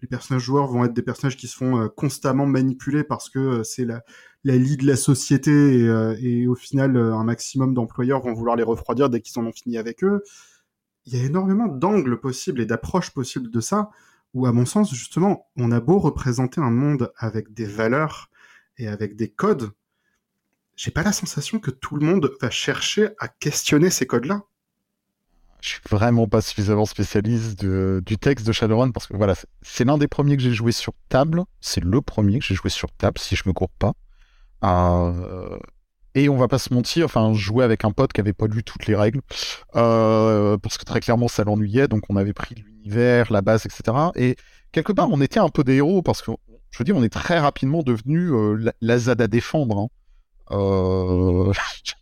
[0.00, 3.84] les personnages joueurs vont être des personnages qui se font constamment manipuler parce que c'est
[3.84, 4.02] la,
[4.44, 5.84] la lie de la société
[6.20, 9.76] et au final un maximum d'employeurs vont vouloir les refroidir dès qu'ils en ont fini
[9.76, 10.22] avec eux
[11.06, 13.90] il y a énormément d'angles possibles et d'approches possibles de ça,
[14.34, 18.30] où à mon sens, justement, on a beau représenter un monde avec des valeurs
[18.78, 19.72] et avec des codes,
[20.76, 24.42] j'ai pas la sensation que tout le monde va chercher à questionner ces codes-là.
[25.60, 29.96] Je suis vraiment pas suffisamment spécialiste du texte de Shadowrun parce que voilà, c'est l'un
[29.96, 31.44] des premiers que j'ai joué sur table.
[31.60, 33.92] C'est le premier que j'ai joué sur table, si je me cours pas.
[34.64, 35.56] Euh,
[36.14, 38.62] et on va pas se mentir, enfin, jouer avec un pote qui avait pas lu
[38.62, 39.20] toutes les règles,
[39.76, 43.96] euh, parce que très clairement ça l'ennuyait, donc on avait pris l'univers, la base, etc.
[44.14, 44.36] Et
[44.72, 46.32] quelque part, on était un peu des héros, parce que,
[46.70, 49.78] je veux dire, on est très rapidement devenu euh, la, ZAD à défendre.
[49.78, 49.88] Hein.
[50.52, 51.52] Euh...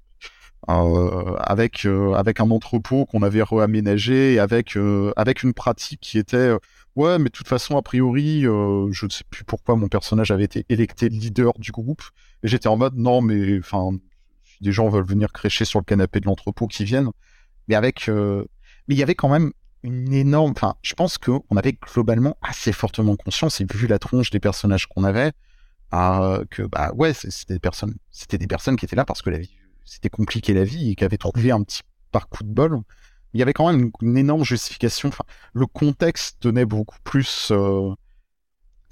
[0.85, 4.77] euh avec euh, avec un entrepôt qu'on avait réaménagé et avec
[5.17, 6.53] avec une pratique qui était
[6.97, 10.45] ouais mais de toute façon a priori je ne sais plus pourquoi mon personnage avait
[10.45, 12.03] été électé leader du groupe
[12.43, 13.97] et j'étais en mode, non, mais enfin,
[14.61, 17.11] des gens veulent venir crécher sur le canapé de l'entrepôt qui viennent.
[17.69, 18.45] Mais avec, euh,
[18.89, 19.53] mais il y avait quand même
[19.83, 24.31] une énorme, enfin, je pense qu'on avait globalement assez fortement conscience et vu la tronche
[24.31, 25.33] des personnages qu'on avait,
[25.95, 29.31] euh, que bah ouais, c'était des personnes, c'était des personnes qui étaient là parce que
[29.31, 29.55] la vie,
[29.85, 32.81] c'était compliqué la vie et qui avaient trouvé un petit parcours de bol.
[33.33, 35.09] Il y avait quand même une, énorme justification.
[35.09, 37.51] Enfin, le contexte tenait beaucoup plus.
[37.53, 37.95] Euh,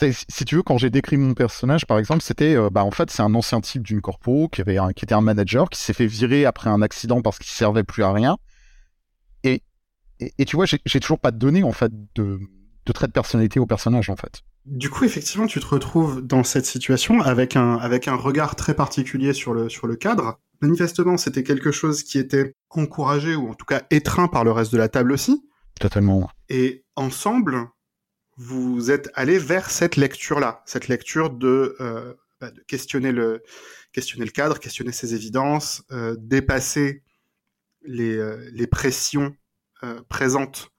[0.01, 3.11] si tu veux, quand j'ai décrit mon personnage, par exemple, c'était, euh, bah, en fait,
[3.11, 5.93] c'est un ancien type d'une corpo qui avait, un, qui était un manager, qui s'est
[5.93, 8.39] fait virer après un accident parce qu'il servait plus à rien.
[9.43, 9.63] Et,
[10.21, 12.41] et, tu vois, j'ai toujours pas de données, en fait, de,
[12.87, 14.43] de trait de personnalité au personnage, en fait.
[14.71, 18.75] Du coup, effectivement, tu te retrouves dans cette situation avec un, avec un regard très
[18.75, 20.39] particulier sur le, sur le cadre.
[20.61, 24.73] Manifestement, c'était quelque chose qui était encouragé ou en tout cas étreint par le reste
[24.73, 25.43] de la table aussi.
[25.81, 26.29] Totalement.
[26.51, 27.69] Et ensemble,
[28.37, 33.43] vous êtes allé vers cette lecture-là, cette lecture de, euh, bah, de, questionner le
[33.93, 37.03] questionner le cadre, questionner ses évidences, euh, dépasser
[37.83, 39.35] les, euh, les pressions
[39.83, 40.71] euh, présentes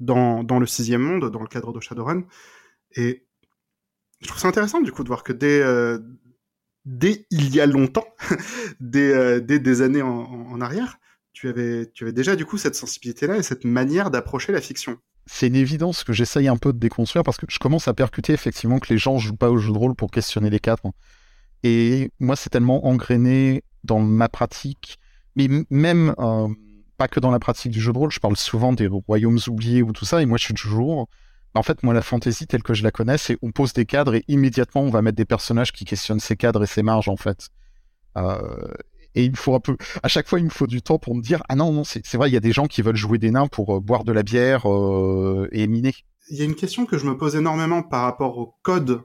[0.00, 2.24] dans, dans le sixième monde, dans le cadre de Shadowrun.
[2.96, 3.25] Et
[4.20, 5.98] je trouve ça intéressant du coup de voir que dès, euh,
[6.84, 8.06] dès il y a longtemps,
[8.80, 10.98] dès, dès, des années en, en, arrière,
[11.32, 14.98] tu avais, tu avais déjà du coup cette sensibilité-là et cette manière d'approcher la fiction
[15.26, 18.32] c'est une évidence que j'essaye un peu de déconstruire parce que je commence à percuter
[18.32, 20.92] effectivement que les gens jouent pas au jeu de rôle pour questionner les cadres.
[21.64, 24.98] Et moi, c'est tellement engrainé dans ma pratique,
[25.34, 26.48] mais même euh,
[26.96, 28.12] pas que dans la pratique du jeu de rôle.
[28.12, 31.08] Je parle souvent des royaumes oubliés ou tout ça, et moi, je suis toujours.
[31.56, 34.14] En fait, moi, la fantasy telle que je la connais, c'est on pose des cadres
[34.14, 37.16] et immédiatement on va mettre des personnages qui questionnent ces cadres et ces marges en
[37.16, 37.48] fait.
[38.16, 38.74] Euh,
[39.14, 41.14] et il me faut un peu, à chaque fois, il me faut du temps pour
[41.14, 43.18] me dire, ah non, non, c'est vrai, il y a des gens qui veulent jouer
[43.18, 45.94] des nains pour euh, boire de la bière euh, et miner.
[46.28, 49.02] Il y a une question que je me pose énormément par rapport au code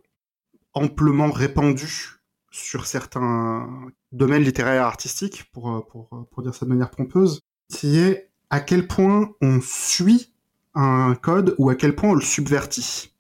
[0.74, 2.20] amplement répandu
[2.52, 3.70] sur certains
[4.12, 8.60] domaines littéraires et artistiques, pour, pour, pour dire ça de manière pompeuse, qui est à
[8.60, 10.31] quel point on suit
[10.74, 13.14] un code ou à quel point on le subvertit.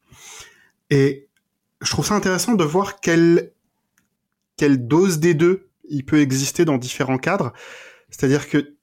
[0.90, 1.28] Et
[1.82, 3.52] je trouve ça intéressant de voir quelle,
[4.58, 7.54] quelle dose des deux il peut exister dans différents cadres.
[8.10, 8.76] C'est-à-dire que,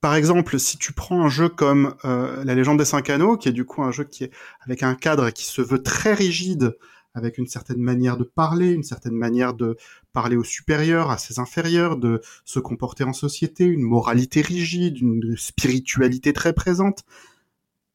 [0.00, 3.48] par exemple, si tu prends un jeu comme euh, La Légende des Cinq Anneaux, qui
[3.48, 6.76] est du coup un jeu qui est avec un cadre qui se veut très rigide,
[7.14, 9.76] avec une certaine manière de parler, une certaine manière de
[10.12, 15.36] parler aux supérieurs, à ses inférieurs, de se comporter en société, une moralité rigide, une
[15.36, 17.04] spiritualité très présente,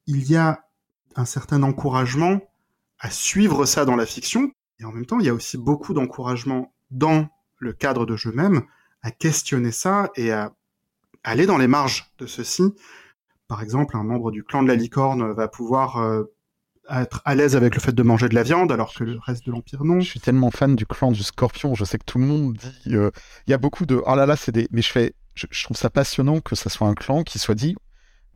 [0.06, 0.64] il y a
[1.16, 2.40] un certain encouragement
[2.98, 5.94] à suivre ça dans la fiction, et en même temps, il y a aussi beaucoup
[5.94, 8.62] d'encouragement dans le cadre de jeu même
[9.02, 10.52] à questionner ça et à
[11.24, 12.62] aller dans les marges de ceci.
[13.48, 16.24] Par exemple, un membre du clan de la licorne va pouvoir euh,
[16.88, 19.46] être à l'aise avec le fait de manger de la viande, alors que le reste
[19.46, 20.00] de l'Empire non.
[20.00, 22.96] Je suis tellement fan du clan du scorpion, je sais que tout le monde dit...
[22.96, 23.10] Euh,
[23.46, 24.02] il y a beaucoup de...
[24.06, 24.68] Oh là là, c'est des...
[24.70, 25.14] Mais je fais...
[25.34, 27.74] Je, trouve ça passionnant que ça soit un clan qui soit dit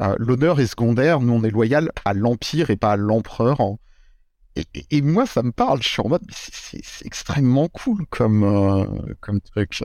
[0.00, 3.58] euh, l'honneur est secondaire, nous on est loyal à l'Empire et pas à l'Empereur.
[4.90, 8.84] Et, moi, ça me parle, je suis en mode, c'est extrêmement cool comme, euh,
[9.20, 9.82] comme truc.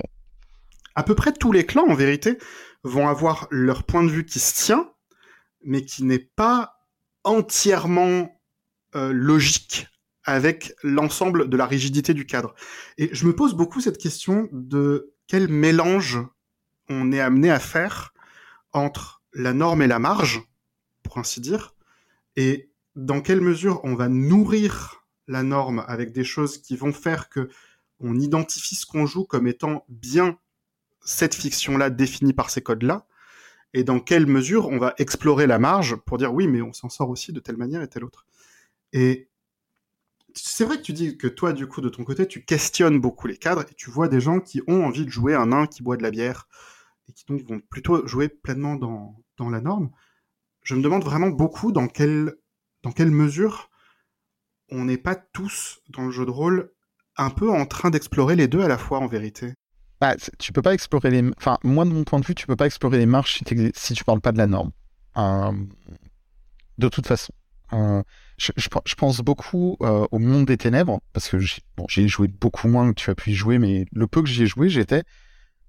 [0.94, 2.38] À peu près tous les clans, en vérité,
[2.84, 4.92] vont avoir leur point de vue qui se tient,
[5.64, 6.76] mais qui n'est pas
[7.24, 8.40] entièrement
[8.96, 9.88] euh, logique
[10.24, 12.54] avec l'ensemble de la rigidité du cadre.
[13.00, 16.20] Et je me pose beaucoup cette question de quel mélange
[16.90, 18.14] on est amené à faire
[18.72, 20.42] entre la norme et la marge,
[21.04, 21.76] pour ainsi dire,
[22.36, 27.30] et dans quelle mesure on va nourrir la norme avec des choses qui vont faire
[27.30, 27.50] que
[28.00, 30.40] on identifie ce qu'on joue comme étant bien
[31.02, 33.06] cette fiction-là définie par ces codes-là,
[33.74, 36.90] et dans quelle mesure on va explorer la marge pour dire oui, mais on s'en
[36.90, 38.26] sort aussi de telle manière et telle autre.
[38.94, 39.30] Et
[40.34, 43.28] c'est vrai que tu dis que toi, du coup, de ton côté, tu questionnes beaucoup
[43.28, 45.84] les cadres et tu vois des gens qui ont envie de jouer un nain qui
[45.84, 46.48] boit de la bière
[47.10, 49.90] et qui donc vont plutôt jouer pleinement dans, dans la norme.
[50.64, 52.36] Je me demande vraiment beaucoup dans quelle,
[52.84, 53.70] dans quelle mesure
[54.72, 56.72] on n'est pas tous dans le jeu de rôle
[57.18, 59.54] un peu en train d'explorer les deux à la fois en vérité.
[60.00, 61.30] Bah, tu peux pas explorer les.
[61.38, 63.94] Enfin, moi de mon point de vue, tu peux pas explorer les marches si, si
[63.94, 64.72] tu parles pas de la norme.
[65.18, 65.52] Euh,
[66.78, 67.34] de toute façon.
[67.74, 68.02] Euh,
[68.38, 73.00] je, pense beaucoup euh, au monde des ténèbres, parce que j'ai joué beaucoup moins que
[73.00, 75.04] tu as pu y jouer, mais le peu que j'y ai joué, j'étais...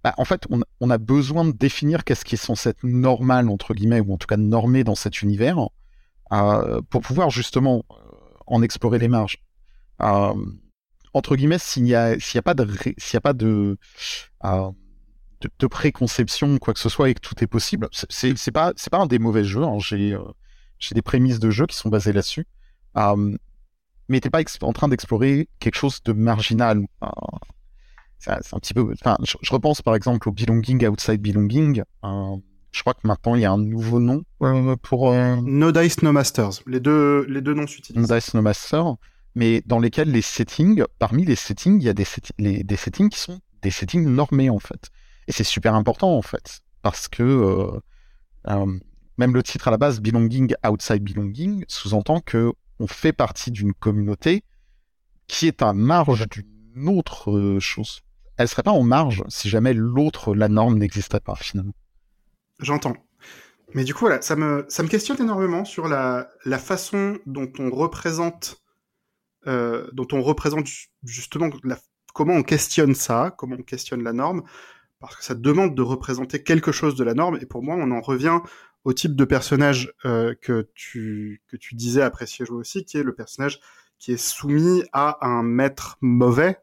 [0.02, 0.46] Bah, en fait,
[0.80, 4.16] on, a besoin de définir qu'est-ce qui est censé être normal, entre guillemets, ou en
[4.16, 5.58] tout cas normé dans cet univers,
[6.32, 7.94] euh, pour pouvoir justement euh,
[8.46, 9.38] en explorer les marges.
[9.98, 13.76] entre guillemets, s'il n'y a, pas de, s'il a pas de,
[15.58, 19.18] de, préconception, quoi que ce soit, et que tout est possible, c'est pas, un des
[19.18, 19.64] mauvais jeux.
[19.64, 19.78] Hein.
[19.80, 20.16] J'ai,
[20.92, 22.46] des prémices de jeu qui sont basées là-dessus.
[22.96, 23.36] Euh,
[24.08, 26.86] mais t'es pas en train d'explorer quelque chose de marginal.
[28.28, 28.92] Euh, c'est un petit peu.
[28.92, 31.82] Enfin, je, repense par exemple au belonging outside belonging.
[32.04, 32.36] Euh,
[32.72, 34.22] je crois que maintenant il y a un nouveau nom
[34.82, 35.12] pour.
[35.12, 36.62] No Dice No Masters.
[36.66, 38.08] Les deux, les deux noms s'utilisent.
[38.08, 38.96] No Dice No Masters,
[39.34, 42.06] mais dans lesquels les settings, parmi les settings, il y a des,
[42.38, 44.90] des settings qui sont des settings normés en fait.
[45.26, 47.80] Et c'est super important en fait parce que
[48.46, 53.74] même le titre à la base, Belonging Outside Belonging, sous-entend que on fait partie d'une
[53.74, 54.42] communauté
[55.26, 58.00] qui est à marge d'une autre euh, chose.
[58.40, 61.74] Elle serait pas en marge si jamais l'autre, la norme, n'existait pas finalement.
[62.58, 62.96] J'entends.
[63.74, 67.52] Mais du coup, voilà, ça me, ça me questionne énormément sur la, la façon dont
[67.58, 68.62] on représente,
[69.46, 70.68] euh, dont on représente
[71.04, 71.50] justement
[72.14, 74.42] comment on questionne ça, comment on questionne la norme,
[75.00, 77.90] parce que ça demande de représenter quelque chose de la norme, et pour moi, on
[77.90, 78.38] en revient
[78.84, 83.02] au type de personnage euh, que tu que tu disais apprécier jouer aussi, qui est
[83.02, 83.60] le personnage
[83.98, 86.58] qui est soumis à un maître mauvais,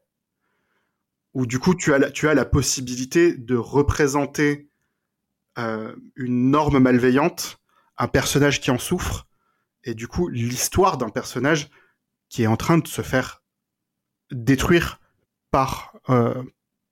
[1.37, 4.71] où du coup tu as la, tu as la possibilité de représenter
[5.59, 7.59] euh, une norme malveillante,
[7.95, 9.27] un personnage qui en souffre,
[9.83, 11.69] et du coup l'histoire d'un personnage
[12.27, 13.43] qui est en train de se faire
[14.31, 14.99] détruire
[15.51, 16.41] par euh,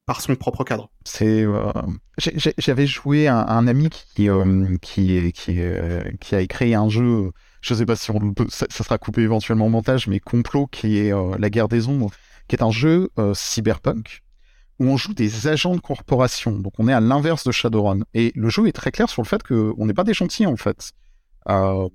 [0.06, 0.92] par son propre cadre.
[1.06, 1.72] C'est, euh,
[2.60, 4.30] j'avais joué un, ami qui
[4.84, 7.32] qui qui, a écrit un jeu.
[7.62, 11.12] Je sais pas si on ça, sera coupé éventuellement au montage, mais complot qui est
[11.40, 12.12] la guerre des ombres,
[12.48, 14.22] qui est un jeu cyberpunk
[14.80, 16.52] où on joue des agents de corporation.
[16.52, 18.00] Donc on est à l'inverse de Shadowrun.
[18.14, 20.58] Et le jeu est très clair sur le fait qu'on n'est pas des gentils en
[20.58, 20.92] fait.
[21.50, 21.88] Euh,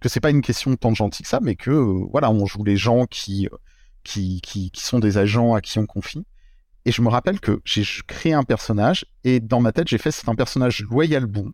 [0.00, 1.70] que c'est pas une question tant de gentil que ça, mais que
[2.10, 3.48] voilà, on joue les gens qui,
[4.04, 6.24] qui, qui, qui sont des agents à qui on confie.
[6.84, 10.12] Et je me rappelle que j'ai créé un personnage et dans ma tête, j'ai fait
[10.12, 11.52] c'est un personnage loyal bon,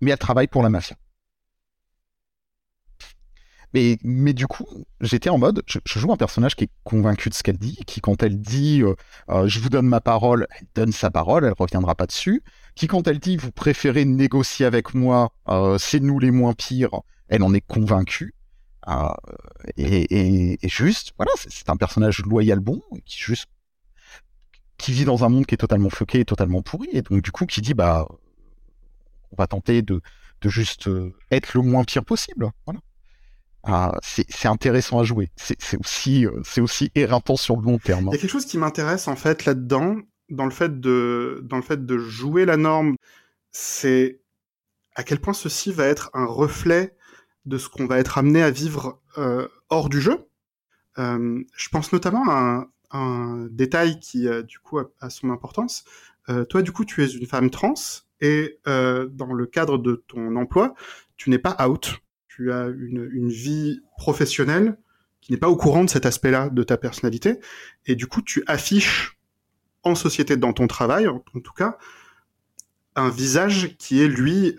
[0.00, 0.96] mais elle travaille pour la mafia.
[3.74, 4.66] Mais, mais du coup,
[5.00, 8.00] j'étais en mode, je, joue un personnage qui est convaincu de ce qu'elle dit, qui
[8.00, 8.94] quand elle dit euh,
[9.28, 12.42] euh, je vous donne ma parole, elle donne sa parole, elle reviendra pas dessus.
[12.74, 17.00] Qui quand elle dit vous préférez négocier avec moi, euh, c'est nous les moins pires,
[17.28, 18.34] elle en est convaincue.
[19.76, 23.46] et, et, et, juste, voilà, c'est un personnage loyal bon qui juste
[24.78, 27.46] qui vit dans un monde qui est totalement et totalement pourri, et donc du coup
[27.46, 28.06] qui dit bah
[29.32, 30.00] on va tenter de,
[30.40, 30.88] de juste
[31.30, 32.50] être le moins pire possible.
[32.64, 32.80] Voilà.
[33.70, 35.30] Ah, c'est intéressant à jouer.
[35.36, 38.08] C'est aussi, c'est aussi éreintant sur le long terme.
[38.08, 38.12] Hein.
[38.12, 39.98] Il y a quelque chose qui m'intéresse en fait là-dedans,
[40.30, 42.96] dans le fait de, dans le fait de jouer la norme,
[43.50, 44.20] c'est
[44.94, 46.96] à quel point ceci va être un reflet
[47.46, 50.28] de ce qu'on va être amené à vivre euh, hors du jeu.
[50.98, 55.84] Euh, je pense notamment à un, détail qui, euh, du coup, a, son importance.
[56.48, 57.74] toi, du coup, tu es une femme trans
[58.20, 60.74] et dans le cadre de ton emploi,
[61.16, 62.00] tu n'es pas out.
[62.38, 64.78] Tu as une, une vie professionnelle
[65.20, 67.40] qui n'est pas au courant de cet aspect-là de ta personnalité
[67.84, 69.18] et du coup, tu affiches
[69.82, 71.78] en société dans ton travail, en, tout cas,
[72.94, 74.56] un visage qui est lui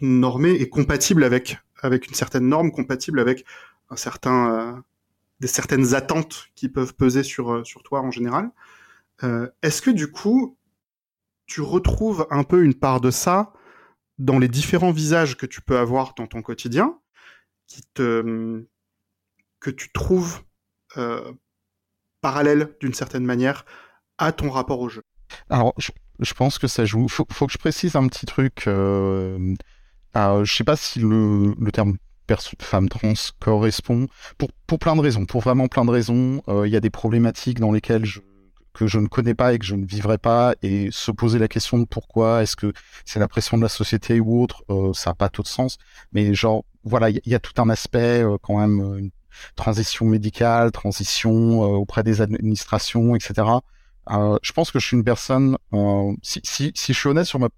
[0.00, 3.44] normé et compatible avec avec une certaine norme compatible avec
[3.90, 4.80] un certain, euh,
[5.40, 8.50] des certaines attentes qui peuvent peser sur, euh, sur toi en général.
[9.22, 10.56] Euh, est-ce que du coup,
[11.46, 13.52] tu retrouves un peu une part de ça
[14.18, 16.98] dans les différents visages que tu peux avoir dans ton quotidien,
[17.94, 20.42] que tu trouves
[20.96, 21.32] euh,
[22.20, 23.64] parallèle d'une certaine manière
[24.18, 25.02] à ton rapport au jeu
[25.50, 27.08] Alors, je, pense que ça joue.
[27.08, 28.64] Faut, faut que je précise un petit truc.
[28.66, 29.54] Euh,
[30.16, 31.96] euh, je sais pas si le, le terme
[32.60, 36.42] femme trans correspond pour, pour plein de raisons, pour vraiment plein de raisons.
[36.48, 38.20] Euh, il y a des problématiques dans lesquelles je,
[38.76, 41.48] que je ne connais pas et que je ne vivrai pas et se poser la
[41.48, 42.72] question de pourquoi est-ce que
[43.06, 45.78] c'est la pression de la société ou autre, euh, ça n'a pas tout de sens.
[46.12, 49.10] Mais genre voilà, il y, a tout un aspect euh, quand même, euh, une
[49.56, 53.48] transition médicale, transition auprès des administrations, etc.
[54.08, 55.58] je pense que je suis une personne,
[56.22, 57.48] si, si, je suis honnête sur ma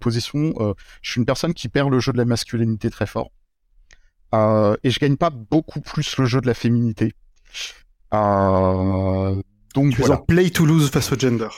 [0.00, 0.54] position,
[1.02, 3.30] je suis une personne qui perd le jeu de la masculinité très fort.
[4.32, 7.12] Et je gagne pas beaucoup plus le jeu de la féminité.
[8.14, 9.42] Euh,
[9.74, 11.48] donc tu es en play to lose face au gender.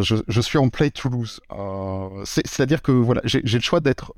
[0.00, 1.40] Je, je, suis en play to lose.
[2.24, 4.12] C'est-à-dire que voilà, j'ai le choix d'être.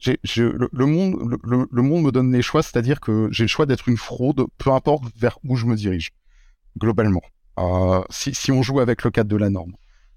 [0.00, 3.48] j'ai le, le, monde, le, le, monde me donne les choix, c'est-à-dire que j'ai le
[3.48, 6.10] choix d'être une fraude, peu importe vers où je me dirige,
[6.76, 7.22] globalement.
[8.10, 9.74] si, si on joue avec le cadre de la norme.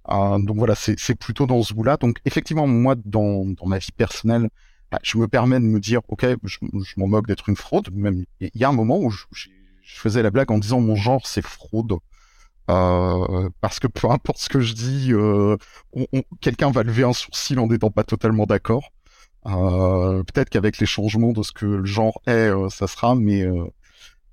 [0.09, 1.97] Euh, donc voilà, c'est plutôt dans ce goût-là.
[1.97, 4.49] Donc effectivement, moi, dans, dans ma vie personnelle,
[4.91, 7.89] bah, je me permets de me dire, ok, je, je m'en moque d'être une fraude.
[7.93, 9.49] Même il y a un moment où je, je,
[9.83, 11.93] faisais la blague en disant mon genre c'est fraude.
[12.71, 15.57] Euh, parce que peu importe ce que je dis, euh,
[16.39, 18.91] quelqu'un va lever un sourcil en n'étant pas totalement d'accord.
[19.47, 23.45] Euh, Peut-être qu'avec les changements de ce que le genre est, ça sera, mais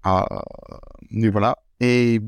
[0.05, 0.43] ah,
[1.11, 1.59] mais voilà.
[1.81, 2.21] Et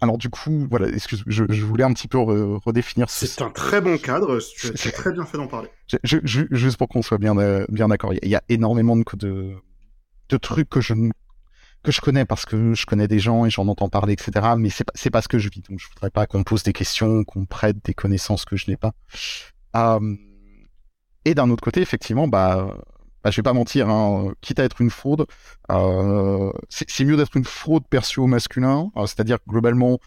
[0.00, 3.08] alors du coup, voilà, excuse, je, je voulais un petit peu redéfinir.
[3.08, 4.40] C'est un très bon cadre.
[4.40, 5.68] C'est très bien fait d'en parler.
[6.02, 7.34] Je, je, juste pour qu'on soit bien
[7.68, 9.54] bien d'accord, il y, a énormément de, de,
[10.28, 10.94] de trucs que je
[11.84, 14.32] que je connais parce que je connais des gens et j'en entends parler, etc.
[14.58, 15.62] Mais c'est pas pas ce que je vis.
[15.68, 18.76] Donc je voudrais pas qu'on pose des questions, qu'on prête des connaissances que je n'ai
[18.76, 18.92] pas.
[19.76, 20.16] Euh,
[21.24, 22.76] et d'un autre côté, effectivement, bah
[23.24, 25.26] bah, je vais pas mentir, hein, quitte à être une fraude,
[25.70, 29.98] euh, c'est mieux d'être une fraude perçue au masculin, euh, c'est-à-dire globalement,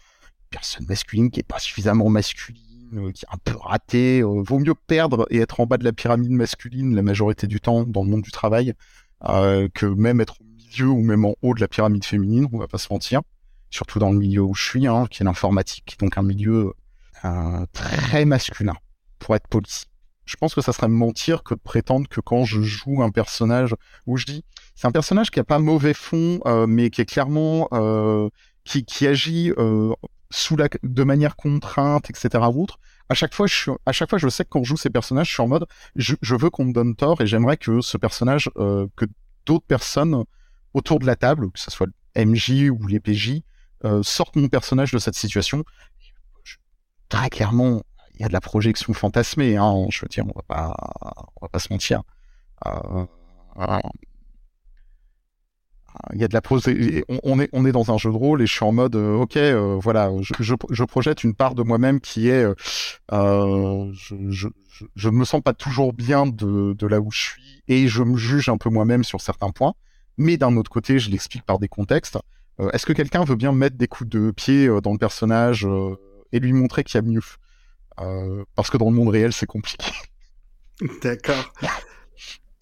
[0.50, 2.62] personne masculine qui est pas suffisamment masculine,
[2.94, 5.84] euh, qui est un peu ratée, euh, vaut mieux perdre et être en bas de
[5.84, 8.74] la pyramide masculine la majorité du temps dans le monde du travail,
[9.20, 10.44] que même être au
[10.80, 13.22] ou même en haut de la pyramide féminine, on va pas se mentir,
[13.70, 16.72] surtout dans le milieu où je suis, hein, qui est l'informatique, donc un milieu
[17.72, 18.76] très masculin,
[19.18, 19.86] pour être poli.
[20.28, 23.74] Je pense que ça serait mentir que de prétendre que quand je joue un personnage
[24.06, 27.06] où je dis c'est un personnage qui a pas mauvais fond euh, mais qui est
[27.06, 28.28] clairement euh,
[28.62, 29.94] qui, qui agit euh,
[30.30, 32.78] sous la de manière contrainte etc ou autre.
[33.08, 35.28] À chaque fois je à chaque fois je sais que quand je joue ces personnages
[35.28, 35.64] je suis en mode
[35.96, 39.06] je, je veux qu'on me donne tort et j'aimerais que ce personnage euh, que
[39.46, 40.24] d'autres personnes
[40.74, 43.42] autour de la table que ce soit MJ ou les PJ
[43.84, 45.64] euh, sortent mon personnage de cette situation
[47.08, 47.82] très clairement
[48.18, 50.74] il y a de la projection fantasmée, hein, je veux dire, on va pas,
[51.36, 52.02] on va pas se mentir.
[52.66, 53.04] Euh,
[56.14, 56.64] il y a de la pose,
[57.24, 59.16] on, est on est dans un jeu de rôle et je suis en mode euh,
[59.16, 62.46] ok euh, voilà je, je, je, projette une part de moi-même qui est
[63.12, 64.48] euh, je,
[64.94, 68.48] je, me sens pas toujours bien de là où je suis et je me juge
[68.48, 69.74] un peu moi-même sur certains points
[70.18, 72.18] mais d'un autre côté je l'explique par des contextes.
[72.72, 75.66] Est-ce que quelqu'un veut bien mettre des coups de pied dans le personnage
[76.32, 77.22] et lui montrer qu'il y a mieux?
[78.00, 79.86] Euh, parce que dans le monde réel, c'est compliqué.
[81.02, 81.52] D'accord.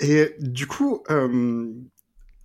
[0.00, 1.72] Et du coup, euh,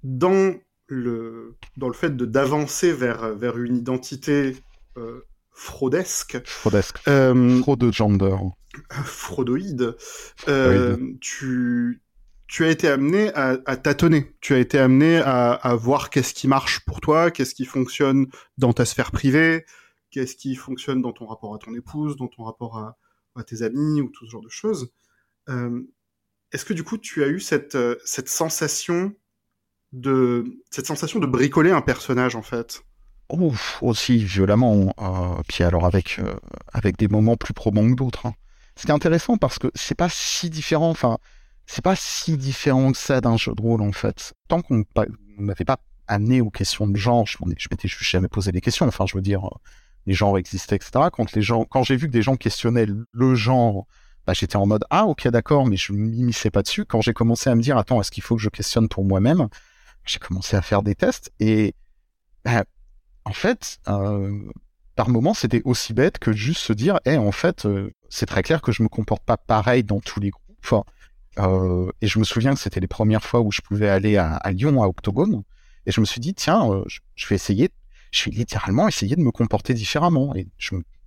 [0.03, 0.55] dans
[0.87, 4.57] le dans le fait d'avancer vers vers une identité
[4.97, 8.35] euh, fraudesque, fraudesque, euh, fraude gender,
[9.03, 9.95] fraudoïde,
[10.47, 12.01] euh, tu
[12.51, 16.49] tu as été amené à, à, tâtonner, tu as été amené à, voir qu'est-ce qui
[16.49, 18.27] marche pour toi, qu'est-ce qui fonctionne
[18.57, 19.65] dans ta sphère privée,
[20.09, 24.01] qu'est-ce qui fonctionne dans ton rapport à ton épouse, dans ton rapport à, tes amis
[24.01, 24.91] ou tout ce genre de choses.
[25.47, 25.81] Euh,
[26.51, 29.13] est-ce que du coup tu as eu cette, euh, cette sensation
[29.93, 32.83] de cette sensation de bricoler un personnage en fait?
[33.29, 34.93] Ouf, aussi violemment.
[34.99, 36.19] Euh, puis alors avec
[36.73, 38.25] avec des moments plus probants que d'autres.
[38.25, 38.33] Hein.
[38.75, 40.89] C'est intéressant parce que c'est pas si différent.
[40.89, 41.17] Enfin,
[41.71, 44.33] c'est pas si différent que ça d'un jeu de rôle en fait.
[44.49, 44.83] Tant qu'on
[45.37, 48.85] m'avait pas amené aux questions de genre, je m'étais jamais posé des questions.
[48.85, 49.49] Enfin, je veux dire,
[50.05, 51.05] les genres existaient, etc.
[51.13, 53.87] Quand les gens, quand j'ai vu que des gens questionnaient le genre,
[54.27, 56.83] bah, j'étais en mode ah ok d'accord, mais je m'immisçais pas dessus.
[56.83, 59.47] Quand j'ai commencé à me dire attends est-ce qu'il faut que je questionne pour moi-même,
[60.03, 61.73] j'ai commencé à faire des tests et
[62.43, 62.65] bah,
[63.23, 64.41] en fait euh,
[64.95, 68.43] par moment c'était aussi bête que juste se dire eh en fait euh, c'est très
[68.43, 70.41] clair que je me comporte pas pareil dans tous les groupes.
[70.73, 70.81] Euh,
[71.37, 74.83] et je me souviens que c'était les premières fois où je pouvais aller à, Lyon
[74.83, 75.43] à Octogone.
[75.85, 76.69] Et je me suis dit tiens
[77.15, 77.69] je vais essayer
[78.11, 80.35] je vais littéralement essayer de me comporter différemment.
[80.35, 80.47] Et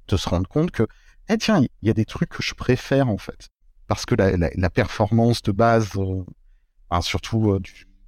[0.06, 0.86] te se rendre compte que,
[1.28, 3.48] eh tiens, il y a des trucs que je préfère en fait,
[3.86, 7.60] parce que la, performance de base, euh, surtout euh,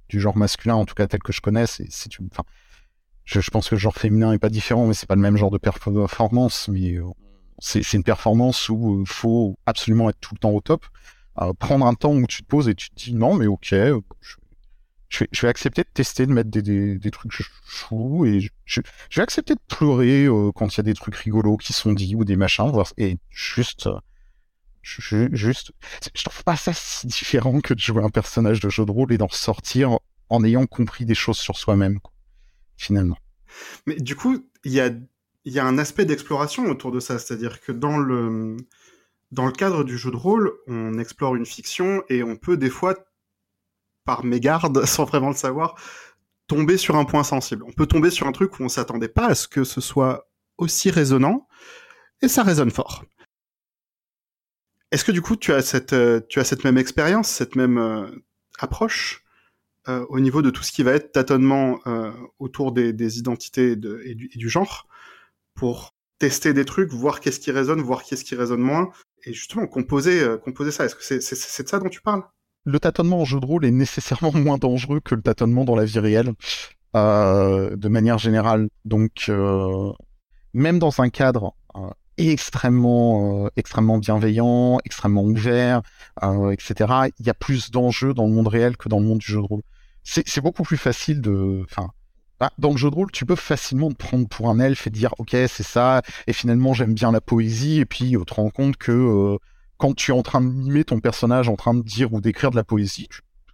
[0.09, 1.87] du, genre masculin, en tout cas tel que je connais, c'est
[2.31, 2.43] enfin,
[3.25, 5.51] je, pense que le genre féminin est pas différent, mais c'est pas le même genre
[5.51, 7.05] de performance, mais euh,
[7.59, 10.85] c'est une performance où il faut absolument être tout le temps au top.
[11.59, 13.73] Prendre un temps où tu te poses et tu te dis non, mais ok,
[15.09, 18.81] je, je vais, accepter de tester, de mettre des, des, trucs chelous et je,
[19.15, 22.15] vais accepter de pleurer euh, quand il y a des trucs rigolos qui sont dits
[22.15, 23.99] ou des machins, et juste, euh,
[24.81, 25.71] juste,
[26.13, 29.13] je trouve pas ça si différent que de jouer un personnage de jeu de rôle
[29.13, 29.97] et d'en sortir
[30.29, 31.99] en ayant compris des choses sur soi-même,
[32.75, 33.17] finalement.
[33.85, 34.89] Mais du coup, il y a,
[35.45, 38.57] y a un aspect d'exploration autour de ça, c'est-à-dire que dans le,
[39.31, 42.69] dans le cadre du jeu de rôle, on explore une fiction et on peut des
[42.69, 42.95] fois
[44.05, 45.75] par mégarde, sans vraiment le savoir,
[46.47, 47.63] tomber sur un point sensible.
[47.67, 50.29] On peut tomber sur un truc où on s'attendait pas à ce que ce soit
[50.57, 51.47] aussi résonnant,
[52.21, 53.05] et ça résonne fort.
[54.91, 57.77] Est-ce que du coup tu as cette, euh, tu as cette même expérience, cette même
[57.77, 58.07] euh,
[58.57, 59.23] approche
[59.89, 61.79] euh, au niveau de tout ce qui va être tâtonnement
[62.39, 64.87] autour des, identités et, du, genre
[65.53, 68.91] pour tester des trucs, voir qu'est-ce qui résonne, voir qu'est-ce qui résonne moins,
[69.27, 70.85] et justement composer, composer ça.
[70.85, 72.23] Est-ce que c'est de ça dont tu parles?
[72.65, 75.85] Le tâtonnement en jeu de rôle est nécessairement moins dangereux que le tâtonnement dans la
[75.85, 76.33] vie réelle,
[76.95, 78.69] euh, de manière générale.
[78.85, 79.91] Donc, euh,
[80.53, 85.81] même dans un cadre euh, extrêmement, extrêmement bienveillant, extrêmement ouvert,
[86.51, 89.27] etc., il y a plus d'enjeux dans le monde réel que dans le monde du
[89.27, 89.61] jeu de rôle.
[90.03, 91.65] C'est beaucoup plus facile de,
[92.39, 94.89] bah, dans le jeu de rôle, tu peux facilement te prendre pour un elfe et
[94.89, 98.49] dire ok c'est ça, et finalement j'aime bien la poésie, et puis tu te rends
[98.49, 99.37] compte que
[99.77, 102.55] quand tu es en train de ton personnage en train de dire ou d'écrire de
[102.55, 103.07] la poésie,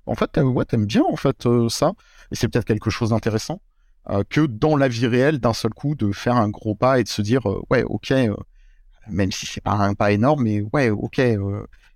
[0.06, 1.94] en fait, t'aimes bien en fait euh, ça,
[2.32, 3.62] et c'est peut-être quelque chose d'intéressant
[4.10, 7.04] euh, que dans la vie réelle, d'un seul coup, de faire un gros pas et
[7.04, 8.14] de se dire, euh, ouais, ok,
[9.10, 11.22] même si c'est pas un pas énorme, mais ouais, ok,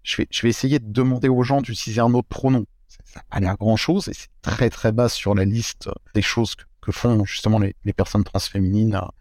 [0.04, 2.66] je vais, je vais essayer de demander aux gens d'utiliser un autre pronom.
[2.88, 6.22] Ça n'a pas l'air grand chose et c'est très très bas sur la liste des
[6.22, 9.12] choses que, font justement les, personnes transféminines à,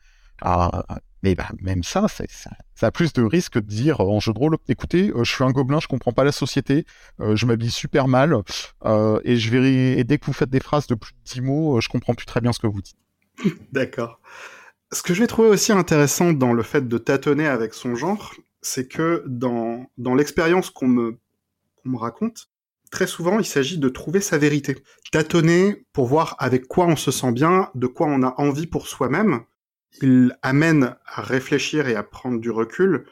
[0.43, 4.39] à, mais bah, même ça, ça, a plus de risque de dire en jeu de
[4.39, 6.85] rôle, écoutez, euh, je suis un gobelin, je comprends pas la société,
[7.21, 8.37] euh, je m'habille super mal,
[8.85, 12.15] euh, et dès que vous faites des phrases de plus de 10 mots, je comprends
[12.15, 12.97] plus très bien ce que vous dites.
[13.73, 14.21] D'accord.
[14.93, 18.35] Ce que je vais trouver aussi intéressant dans le fait de tâtonner avec son genre,
[18.63, 21.19] c'est que dans, dans l'expérience qu'on me,
[21.83, 22.51] qu'on me raconte,
[22.91, 24.77] très souvent, il s'agit de trouver sa vérité.
[25.13, 28.87] Tâtonner pour voir avec quoi on se sent bien, de quoi on a envie pour
[28.87, 29.41] soi-même,
[30.03, 33.07] il amène à réfléchir et à prendre du recul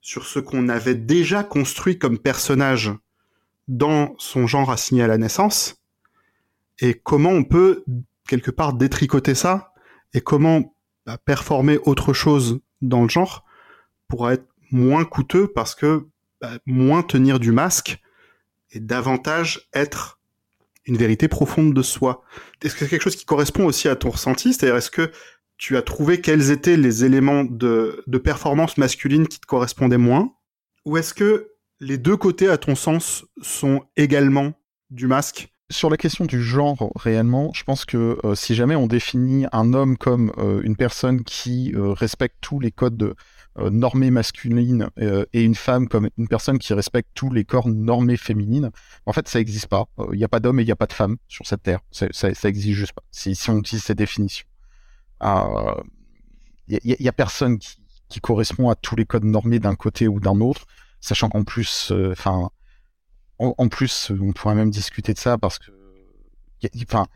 [0.00, 2.92] sur ce qu'on avait déjà construit comme personnage
[3.68, 5.76] dans son genre assigné à la naissance
[6.80, 7.84] et comment on peut
[8.28, 9.72] quelque part détricoter ça
[10.12, 10.74] et comment
[11.06, 13.44] bah, performer autre chose dans le genre
[14.08, 16.06] pour être moins coûteux parce que
[16.40, 18.00] bah, moins tenir du masque
[18.74, 20.20] et davantage être
[20.86, 22.22] une vérité profonde de soi.
[22.62, 24.52] Est-ce que c'est quelque chose qui correspond aussi à ton ressenti?
[24.52, 25.10] C'est-à-dire, est-ce que
[25.56, 30.34] tu as trouvé quels étaient les éléments de, performance masculine qui te correspondaient moins?
[30.84, 34.52] Ou est-ce que les deux côtés, à ton sens, sont également
[34.90, 35.48] du masque?
[35.70, 39.72] Sur la question du genre, réellement, je pense que euh, si jamais on définit un
[39.72, 43.14] homme comme euh, une personne qui euh, respecte tous les codes
[43.56, 44.88] normés masculines
[45.32, 48.70] et une femme comme une personne qui respecte tous les corps normés féminines,
[49.06, 49.86] en fait, ça n'existe pas.
[50.12, 51.80] Il n'y a pas d'homme et il n'y a pas de femme sur cette terre.
[51.90, 53.02] Ça, ça, existe juste pas.
[53.12, 54.46] Si, si on utilise ces définitions
[56.68, 57.76] il y, y, a personne qui,
[58.08, 60.66] qui, correspond à tous les codes normés d'un côté ou d'un autre,
[61.00, 62.50] sachant qu'en plus, euh, enfin,
[63.38, 65.70] en, plus, on pourrait même discuter de ça parce que,
[66.82, 67.06] enfin,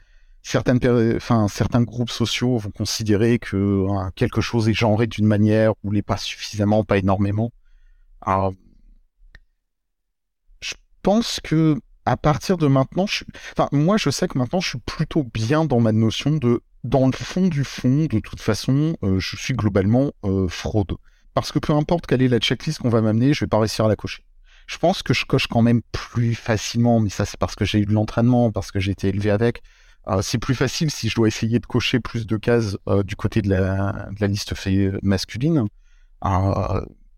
[0.42, 0.80] certaines,
[1.48, 6.02] certains groupes sociaux vont considérer que hein, quelque chose est genré d'une manière ou l'est
[6.02, 7.52] pas suffisamment, pas énormément.
[10.60, 13.24] Je pense que à partir de maintenant, je...
[13.52, 17.06] enfin, moi, je sais que maintenant, je suis plutôt bien dans ma notion de, dans
[17.06, 20.96] le fond du fond, de toute façon, euh, je suis globalement euh, fraude.
[21.34, 23.84] Parce que peu importe quelle est la checklist qu'on va m'amener, je vais pas réussir
[23.84, 24.24] à la cocher.
[24.66, 27.78] Je pense que je coche quand même plus facilement, mais ça, c'est parce que j'ai
[27.78, 29.62] eu de l'entraînement, parce que j'ai été élevé avec.
[30.06, 33.42] Euh, c'est plus facile si je dois essayer de cocher plus de cases du côté
[33.42, 34.54] de la, liste
[35.02, 35.64] masculine.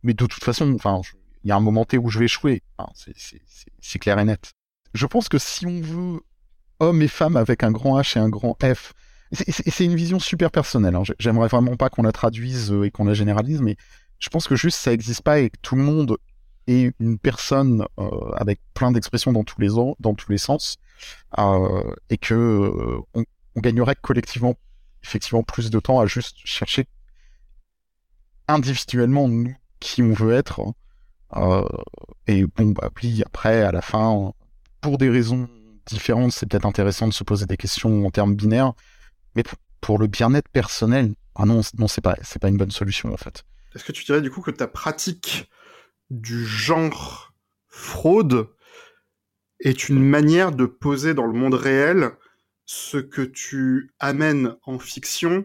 [0.03, 1.01] mais de toute façon, enfin,
[1.45, 2.63] il y a un moment T où je vais échouer.
[3.81, 4.53] c'est clair et net
[4.95, 6.21] je pense que si on veut
[6.79, 8.93] hommes et femmes avec un grand H et un grand F,
[9.33, 10.97] c'est une vision super personnelle.
[10.97, 11.03] Hein.
[11.19, 13.77] J'aimerais vraiment pas qu'on la traduise euh, et qu'on la généralise, mais
[14.19, 16.17] je pense que juste ça n'existe pas et que tout le monde
[16.67, 20.90] est une personne euh, avec plein d'expressions dans tous les sens, euh,
[21.37, 23.25] et que on,
[23.57, 24.57] gagnerait collectivement
[25.03, 26.87] effectivement plus de temps à juste chercher
[28.49, 30.61] individuellement nous qui on veut être.
[31.33, 31.65] Hein.
[32.27, 34.33] et bon, bah oui, après à la fin
[34.81, 35.49] pour des raisons
[35.87, 38.73] différentes, c'est peut-être intéressant de se poser des questions en termes binaires,
[39.35, 39.43] mais
[39.81, 43.17] pour le bien-être personnel, ah non, non, c'est pas, c'est pas une bonne solution en
[43.17, 43.45] fait.
[43.75, 45.51] Est-ce que tu dirais du coup que ta pratique
[46.11, 47.33] du genre
[47.69, 48.49] fraude
[49.61, 52.11] est une manière de poser dans le monde réel
[52.67, 55.45] ce que tu amènes en fiction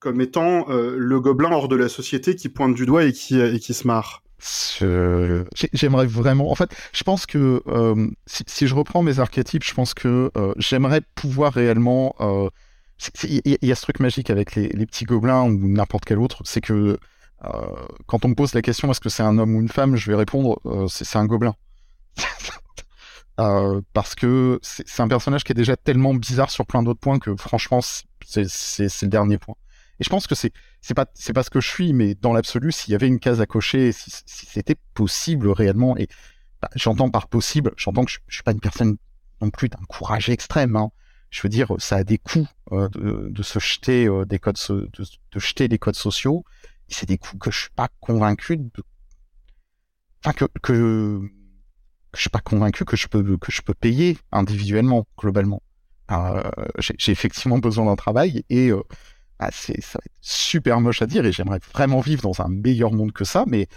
[0.00, 3.40] comme étant euh, le gobelin hors de la société qui pointe du doigt et qui,
[3.40, 6.50] et qui se marre J'aimerais vraiment.
[6.50, 10.54] En fait, je pense que euh, si, je reprends mes archétypes, je pense que euh,
[10.56, 12.14] j'aimerais pouvoir réellement.
[12.20, 12.48] Euh,
[13.22, 16.60] il y, a ce truc magique avec les, petits gobelins ou n'importe quel autre, c'est
[16.60, 16.98] que
[18.06, 20.10] quand on me pose la question est-ce que c'est un homme ou une femme, je
[20.10, 21.54] vais répondre c'est un gobelin.
[23.92, 27.36] parce que c'est un personnage qui est déjà tellement bizarre sur plein d'autres points que
[27.36, 29.54] franchement, c'est le dernier point.
[30.00, 32.32] Et je pense que c'est c'est pas c'est pas ce que je suis, mais dans
[32.32, 36.08] l'absolu, s'il y avait une case à cocher, si, c'était possible réellement, et
[36.62, 38.96] bah, j'entends par possible, j'entends que je, je, suis pas une personne
[39.40, 40.76] non plus d'un courage extrême.
[40.76, 40.90] Hein.
[41.30, 44.58] Je veux dire, ça a des coûts euh, de, de, se jeter euh, des codes,
[44.68, 46.44] de, de, jeter des codes sociaux.
[46.88, 48.70] C'est des coûts que je suis pas convaincu de,
[50.24, 51.20] enfin que, que
[52.14, 55.62] je suis pas convaincu que je peux que je peux payer individuellement globalement.
[56.10, 58.82] Euh, j'ai effectivement besoin d'un travail et euh,
[59.38, 62.48] ah, c'est, ça va être super moche à dire et j'aimerais vraiment vivre dans un
[62.48, 63.68] meilleur monde que ça, mais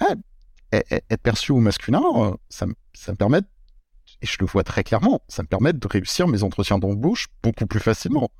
[0.00, 0.14] ah,
[0.72, 3.40] être perçu au masculin, euh, ça, ça me permet,
[4.22, 7.66] et je le vois très clairement, ça me permet de réussir mes entretiens d'embauche beaucoup
[7.66, 8.30] plus facilement.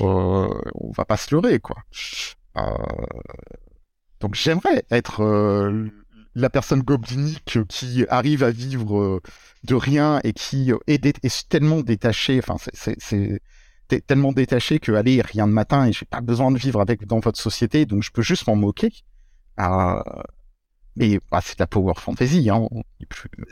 [0.00, 1.76] Euh, on va pas se leurrer, quoi.
[4.20, 5.22] Donc j'aimerais être
[6.34, 9.20] la personne goblinique qui arrive à vivre
[9.64, 12.40] de rien et qui est, est tellement détaché.
[12.42, 12.96] Enfin, c'est
[14.00, 17.20] tellement détaché que allez rien de matin et j'ai pas besoin de vivre avec dans
[17.20, 18.90] votre société donc je peux juste m'en moquer
[19.60, 20.02] euh,
[20.96, 22.66] mais bah, c'est de la power fantasy hein.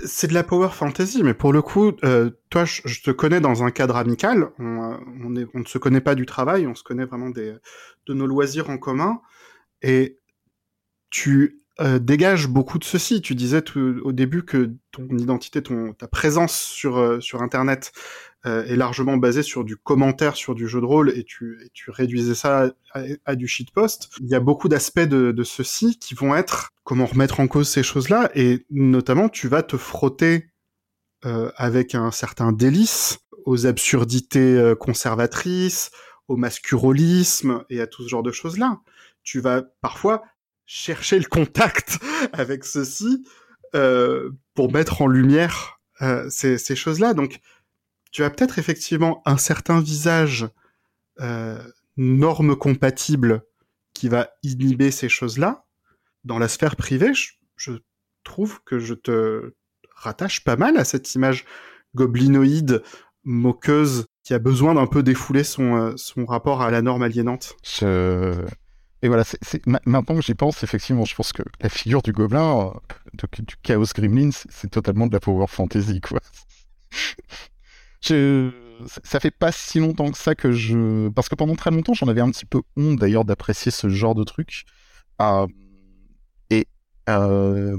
[0.05, 3.63] c'est de la power fantasy mais pour le coup euh, toi je, te connais dans
[3.63, 7.31] un cadre amical on, on ne se connaît pas du travail on se connaît vraiment
[7.31, 7.55] des,
[8.07, 9.21] de nos loisirs en commun
[9.83, 10.19] et
[11.11, 13.21] tu euh, dégage beaucoup de ceci.
[13.21, 17.93] Tu disais tout, au début que ton identité, ton, ta présence sur, euh, sur Internet
[18.47, 21.91] euh, est largement basée sur du commentaire, sur du jeu de rôle, et tu, tu
[21.91, 24.11] réduisais ça à, à, du shitpost.
[24.21, 27.69] Il y a beaucoup d'aspects de, de ceci qui vont être comment remettre en cause
[27.69, 30.47] ces choses-là, et notamment tu vas te frotter
[31.23, 35.91] avec un certain délice aux absurdités conservatrices,
[36.29, 38.81] au mascurolisme et à tout ce genre de choses-là.
[39.23, 40.23] Tu vas parfois
[40.73, 41.99] chercher le contact
[42.33, 43.25] avec ceci
[43.75, 47.13] euh, pour mettre en lumière euh, ces, choses-là.
[47.13, 47.41] Donc,
[48.13, 50.47] tu as peut-être effectivement un certain visage
[51.21, 51.61] euh,
[51.97, 53.43] norme compatible
[53.95, 55.65] qui va inhiber ces choses-là.
[56.23, 57.13] Dans la sphère privée,
[57.57, 57.73] je,
[58.23, 59.55] trouve que je te
[59.97, 61.47] rattache pas mal à cette image
[61.97, 62.83] goblinoïde,
[63.25, 67.57] moqueuse, qui a besoin d'un peu défouler son, son rapport à la norme aliénante.
[69.03, 69.25] Et voilà,
[69.87, 72.73] maintenant que j'y pense, effectivement, je pense que la figure du gobelin,
[73.15, 76.21] euh, du Chaos Gremlin, c'est totalement de la power fantasy, quoi.
[78.03, 78.51] je,
[79.05, 81.09] ça fait pas si longtemps que ça que je...
[81.11, 84.15] Parce que pendant très longtemps, j'en avais un petit peu honte, d'ailleurs, d'apprécier ce genre
[84.15, 84.65] de truc.
[85.23, 85.47] Euh,
[86.51, 86.67] et
[87.09, 87.79] euh,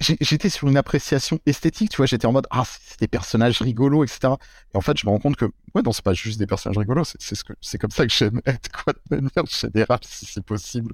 [0.00, 4.04] j'étais sur une appréciation esthétique, tu vois, j'étais en mode ah c'est des personnages rigolos,
[4.04, 4.34] etc.
[4.74, 6.78] Et en fait, je me rends compte que ouais non c'est pas juste des personnages
[6.78, 10.26] rigolos, c'est ce que c'est comme ça que j'aime être quoi de manière générale si
[10.26, 10.92] c'est possible,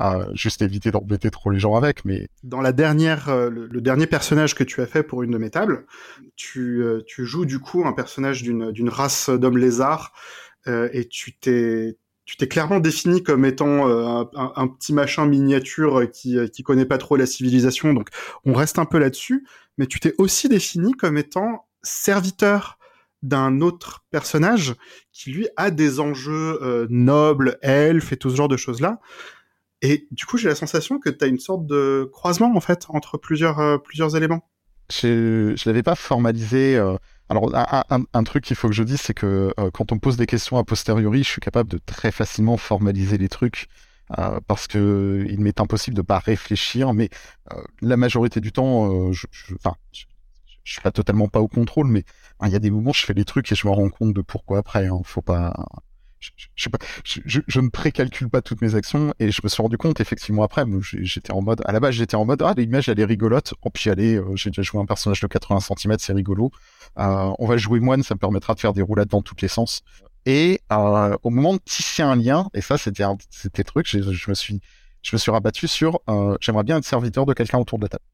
[0.00, 2.04] euh, juste éviter d'embêter trop les gens avec.
[2.04, 5.38] Mais dans la dernière, euh, le, dernier personnage que tu as fait pour une de
[5.38, 5.86] mes tables,
[6.36, 10.12] tu euh, tu joues du coup un personnage d'une d'une race d'hommes lézards
[10.66, 16.10] euh, et tu t'es tu t'es clairement défini comme étant euh, un, petit machin miniature
[16.10, 18.08] qui euh, qui connaît pas trop la civilisation, donc
[18.44, 19.46] on reste un peu là-dessus.
[19.76, 22.78] Mais tu t'es aussi défini comme étant serviteur
[23.22, 24.74] d'un autre personnage
[25.12, 29.00] qui lui a des enjeux euh, nobles, elfes et tout ce genre de choses là.
[29.82, 32.86] Et du coup, j'ai la sensation que tu as une sorte de croisement en fait
[32.88, 34.48] entre plusieurs plusieurs éléments.
[34.90, 36.78] Je, je l'avais pas formalisé.
[37.30, 40.26] Alors, un, truc qu'il faut que je dise, c'est que euh, quand on pose des
[40.26, 43.68] questions a posteriori, je suis capable de très facilement formaliser les trucs
[44.18, 46.92] euh, parce que il m'est impossible de pas réfléchir.
[46.92, 47.08] Mais
[47.52, 49.26] euh, la majorité du temps, je,
[50.64, 52.04] suis pas totalement pas au contrôle, mais
[52.42, 54.20] il y a des moments, je fais les trucs et je me rends compte de
[54.20, 54.86] pourquoi après.
[54.86, 55.54] Hein, faut pas,
[57.04, 60.64] je, ne précalcule pas toutes mes actions et je me suis rendu compte effectivement après,
[60.80, 63.70] j'étais en mode, à la base j'étais en mode, ah l'image elle est rigolote, oh
[63.70, 66.50] puis allez, euh, j'ai déjà joué un personnage de 80 cm, c'est rigolo,
[66.98, 69.48] euh, on va jouer moine, ça me permettra de faire des roulades dans tous les
[69.48, 69.82] sens.
[70.26, 74.34] Et euh, au moment de tisser un lien, et ça c'était c'était truc, je, me
[74.34, 74.60] suis
[75.02, 76.00] je me suis rabattu sur,
[76.40, 78.04] j'aimerais bien être serviteur de quelqu'un autour de la table.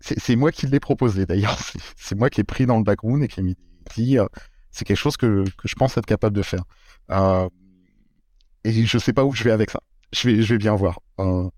[0.00, 1.58] C'est moi qui l'ai proposé d'ailleurs,
[1.96, 3.56] c'est moi qui l'ai pris dans le background et qui m'ai
[3.96, 4.18] dit
[4.74, 6.64] c'est quelque chose que, que, je pense être capable de faire.
[7.10, 7.48] Euh,
[8.64, 9.80] et je sais pas où je vais avec ça.
[10.12, 11.00] Je vais, je vais bien voir.
[11.20, 11.48] Euh,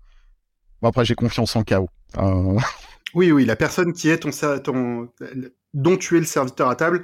[0.81, 1.89] bon, après, j'ai confiance en chaos.
[2.17, 2.57] Euh...
[3.13, 5.09] Oui, oui, la personne qui est ton, ton
[5.73, 7.03] dont tu es le serviteur à table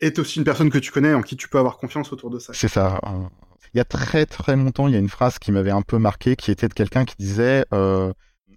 [0.00, 2.38] est aussi une personne que tu connais, en qui tu peux avoir confiance autour de
[2.38, 2.52] ça.
[2.54, 3.00] C'est ça.
[3.72, 5.96] Il y a très très longtemps, il y a une phrase qui m'avait un peu
[5.96, 7.64] marqué, qui était de quelqu'un qui disait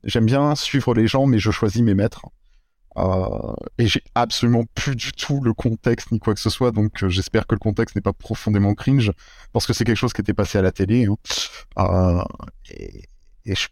[0.04, 2.26] J'aime bien suivre les gens, mais je choisis mes maîtres.
[2.98, 7.04] Euh, et j'ai absolument plus du tout le contexte ni quoi que ce soit, donc
[7.04, 9.12] euh, j'espère que le contexte n'est pas profondément cringe,
[9.52, 11.06] parce que c'est quelque chose qui était passé à la télé.
[11.06, 11.18] Hein.
[11.80, 12.24] Euh,
[12.72, 13.04] et,
[13.46, 13.68] je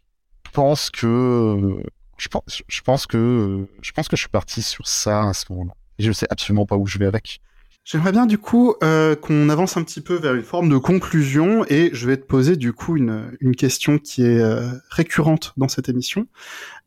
[0.52, 1.82] pense que
[2.18, 5.46] je pense, je pense que je pense que je suis parti sur ça à ce
[5.52, 5.74] moment-là.
[5.98, 7.40] Et je sais absolument pas où je vais avec.
[7.86, 11.66] J'aimerais bien du coup euh, qu'on avance un petit peu vers une forme de conclusion
[11.68, 15.68] et je vais te poser du coup une, une question qui est euh, récurrente dans
[15.68, 16.28] cette émission.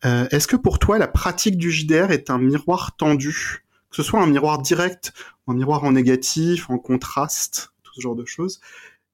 [0.06, 4.02] Euh, Est-ce que pour toi la pratique du JDR est un miroir tendu, que ce
[4.02, 5.12] soit un miroir direct,
[5.46, 8.62] un miroir en négatif, en contraste, tout ce genre de choses?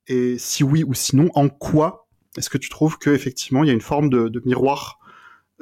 [0.07, 2.07] Et si oui ou sinon, en quoi?
[2.39, 5.01] Est-ce que tu trouves que effectivement il y a une forme de, de miroir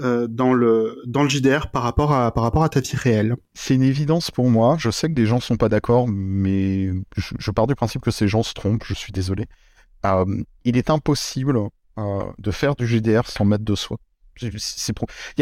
[0.01, 3.37] euh, dans le dans le JDR par rapport à par rapport à ta vie réelle
[3.55, 4.77] C'est une évidence pour moi.
[4.79, 8.29] Je sais que des gens sont pas d'accord, mais je, pars du principe que ces
[8.29, 8.85] gens se trompent.
[8.85, 9.47] Je suis désolé.
[10.07, 11.59] Euh, il est impossible
[11.99, 13.99] euh, de faire du JDR sans mettre de soi.
[14.43, 14.51] Il,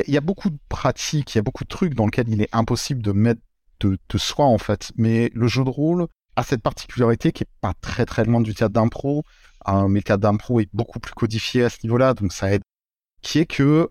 [0.08, 2.48] y a, beaucoup de pratiques, il y a beaucoup de trucs dans lesquels il est
[2.52, 3.40] impossible de mettre
[3.78, 4.90] de, de soi en fait.
[4.96, 8.54] Mais le jeu de rôle a cette particularité qui est pas très très loin du
[8.54, 9.22] théâtre d'impro,
[9.68, 12.62] euh, mais le théâtre d'impro est beaucoup plus codifié à ce niveau-là, donc ça aide.
[13.22, 13.88] Qui est que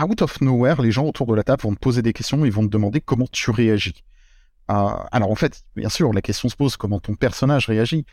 [0.00, 2.52] out of nowhere, les gens autour de la table vont te poser des questions, ils
[2.52, 4.04] vont te demander comment tu réagis.
[4.70, 8.06] Euh, alors en fait, bien sûr, la question se pose comment ton personnage réagit,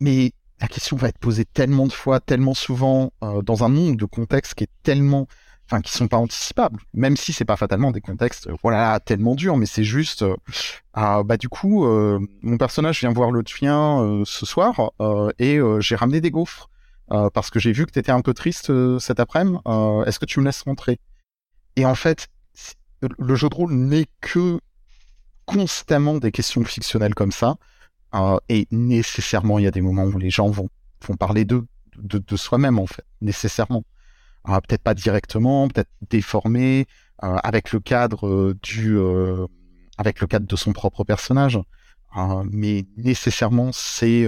[0.00, 3.96] mais la question va être posée tellement de fois, tellement souvent, euh, dans un monde
[3.96, 5.26] de contextes qui est tellement,
[5.66, 9.56] enfin, qui sont pas anticipables, même si c'est pas fatalement des contextes, voilà, tellement durs,
[9.56, 14.22] mais c'est juste, euh, bah du coup, euh, mon personnage vient voir le tien euh,
[14.24, 14.92] ce soir
[15.38, 16.70] et j'ai ramené des gaufres.
[17.12, 19.58] Euh, parce que j'ai vu que tu étais un peu triste euh, cet après-midi.
[19.68, 20.98] Euh, est-ce que tu me laisses rentrer?
[21.76, 22.28] Et en fait,
[23.18, 24.58] le jeu de rôle n'est que
[25.44, 27.56] constamment des questions fictionnelles comme ça.
[28.48, 30.68] et nécessairement, il y a des moments où les gens vont,
[31.20, 31.64] parler de,
[32.34, 33.84] soi-même en fait, nécessairement.
[34.44, 36.86] peut-être pas directement, peut-être déformé,
[37.18, 38.56] avec le cadre
[40.46, 41.60] de son propre personnage.
[42.50, 44.26] mais nécessairement, c'est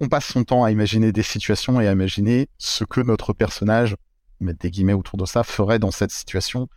[0.00, 3.96] on, passe son temps à imaginer des situations et à imaginer ce que notre personnage,
[4.40, 6.68] mettre des guillemets autour de ça, ferait dans cette situation.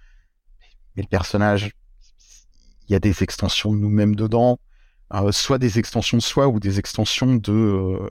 [0.95, 1.71] Mais le personnage,
[2.87, 4.59] il y a des extensions de nous-mêmes dedans,
[5.13, 7.51] euh, soit des extensions de soi ou des extensions de...
[7.51, 8.09] Euh,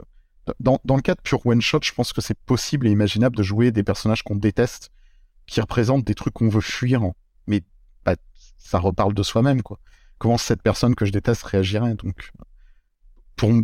[0.58, 3.42] dans, dans le cas de pure one-shot, je pense que c'est possible et imaginable de
[3.42, 4.90] jouer des personnages qu'on déteste,
[5.46, 7.02] qui représentent des trucs qu'on veut fuir,
[7.46, 7.62] mais
[8.04, 8.16] bah,
[8.58, 9.78] ça reparle de soi-même, quoi.
[10.18, 12.32] Comment cette personne que je déteste réagirait, donc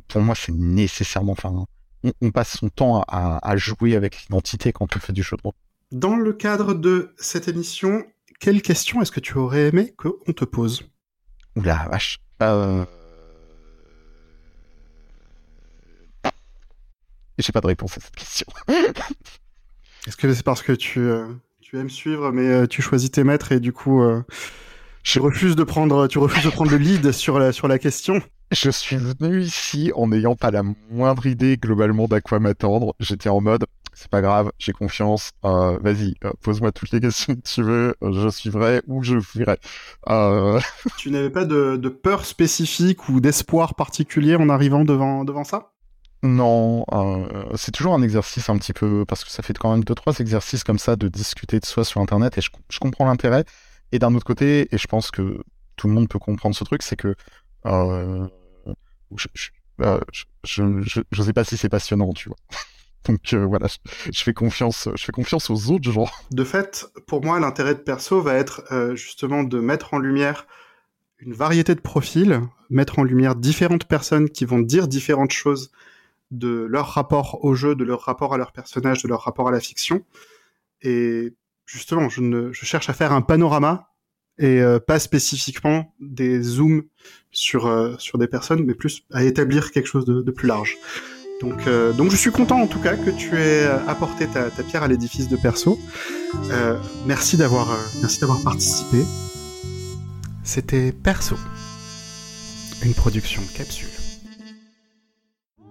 [0.08, 1.32] pour, moi, c'est nécessairement.
[1.32, 1.66] Enfin,
[2.20, 5.52] on, passe son temps à, jouer avec l'identité quand on fait du jeu de rôle.
[5.92, 8.04] Dans le cadre de cette émission,
[8.40, 10.88] quelle question est-ce que tu aurais aimé qu'on te pose?
[11.56, 12.18] Oula, vache.
[12.42, 12.84] Euh...
[17.38, 18.46] J'ai pas de réponse à cette question.
[20.06, 21.26] est-ce que c'est parce que tu, euh,
[21.60, 24.02] tu aimes suivre, mais tu choisis tes maîtres et du coup,
[25.02, 28.22] je refuse de prendre, tu refuses de prendre le lead sur la, sur la question?
[28.52, 32.94] Je suis venu ici en n'ayant pas la moindre idée globalement d'à quoi m'attendre.
[33.00, 35.32] J'étais en mode, c'est pas grave, j'ai confiance.
[35.44, 39.58] Euh, vas-y, euh, pose-moi toutes les questions que tu veux, je suivrai ou je fuirai.
[40.08, 40.60] Euh...
[40.96, 45.72] Tu n'avais pas de, de, peur spécifique ou d'espoir particulier en arrivant devant, devant ça?
[46.22, 49.82] Non, euh, c'est toujours un exercice un petit peu, parce que ça fait quand même
[49.82, 53.06] deux, trois exercices comme ça de discuter de soi sur Internet et je, je comprends
[53.06, 53.44] l'intérêt.
[53.90, 55.40] Et d'un autre côté, et je pense que
[55.76, 57.14] tout le monde peut comprendre ce truc, c'est que
[57.66, 58.26] euh,
[59.14, 59.50] je, je,
[59.82, 60.00] euh,
[60.44, 62.38] je, sais pas si c'est passionnant, tu vois.
[63.06, 63.68] Donc euh, voilà,
[64.12, 66.08] je, fais confiance, je fais confiance aux autres gens.
[66.32, 68.64] De fait, pour moi, l'intérêt de perso va être
[68.94, 70.46] justement de mettre en lumière
[71.18, 75.70] une variété de profils, mettre en lumière différentes personnes qui vont dire différentes choses
[76.32, 79.52] de leur rapport au jeu, de leur rapport à leur personnage, de leur rapport à
[79.52, 80.04] la fiction.
[80.82, 81.32] Et
[81.64, 83.92] justement, je cherche à faire un panorama
[84.38, 86.84] et euh, pas spécifiquement des zooms
[87.32, 90.76] sur euh, sur des personnes, mais plus à établir quelque chose de, plus large.
[91.40, 94.62] Donc euh, donc je suis content en tout cas que tu aies apporté ta, ta
[94.62, 95.78] pierre à l'édifice de perso.
[97.06, 97.68] merci d'avoir
[98.00, 98.98] merci d'avoir participé.
[100.42, 101.34] C'était Perso,
[102.84, 103.88] une production capsule.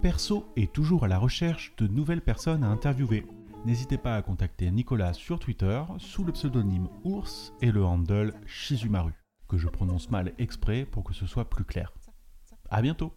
[0.01, 3.25] Perso est toujours à la recherche de nouvelles personnes à interviewer
[3.65, 9.13] n'hésitez pas à contacter Nicolas sur Twitter sous le pseudonyme Ours et le handle Shizumaru,
[9.47, 11.91] que je prononce mal exprès pour que ce soit plus clair.
[12.69, 13.13] A bientôt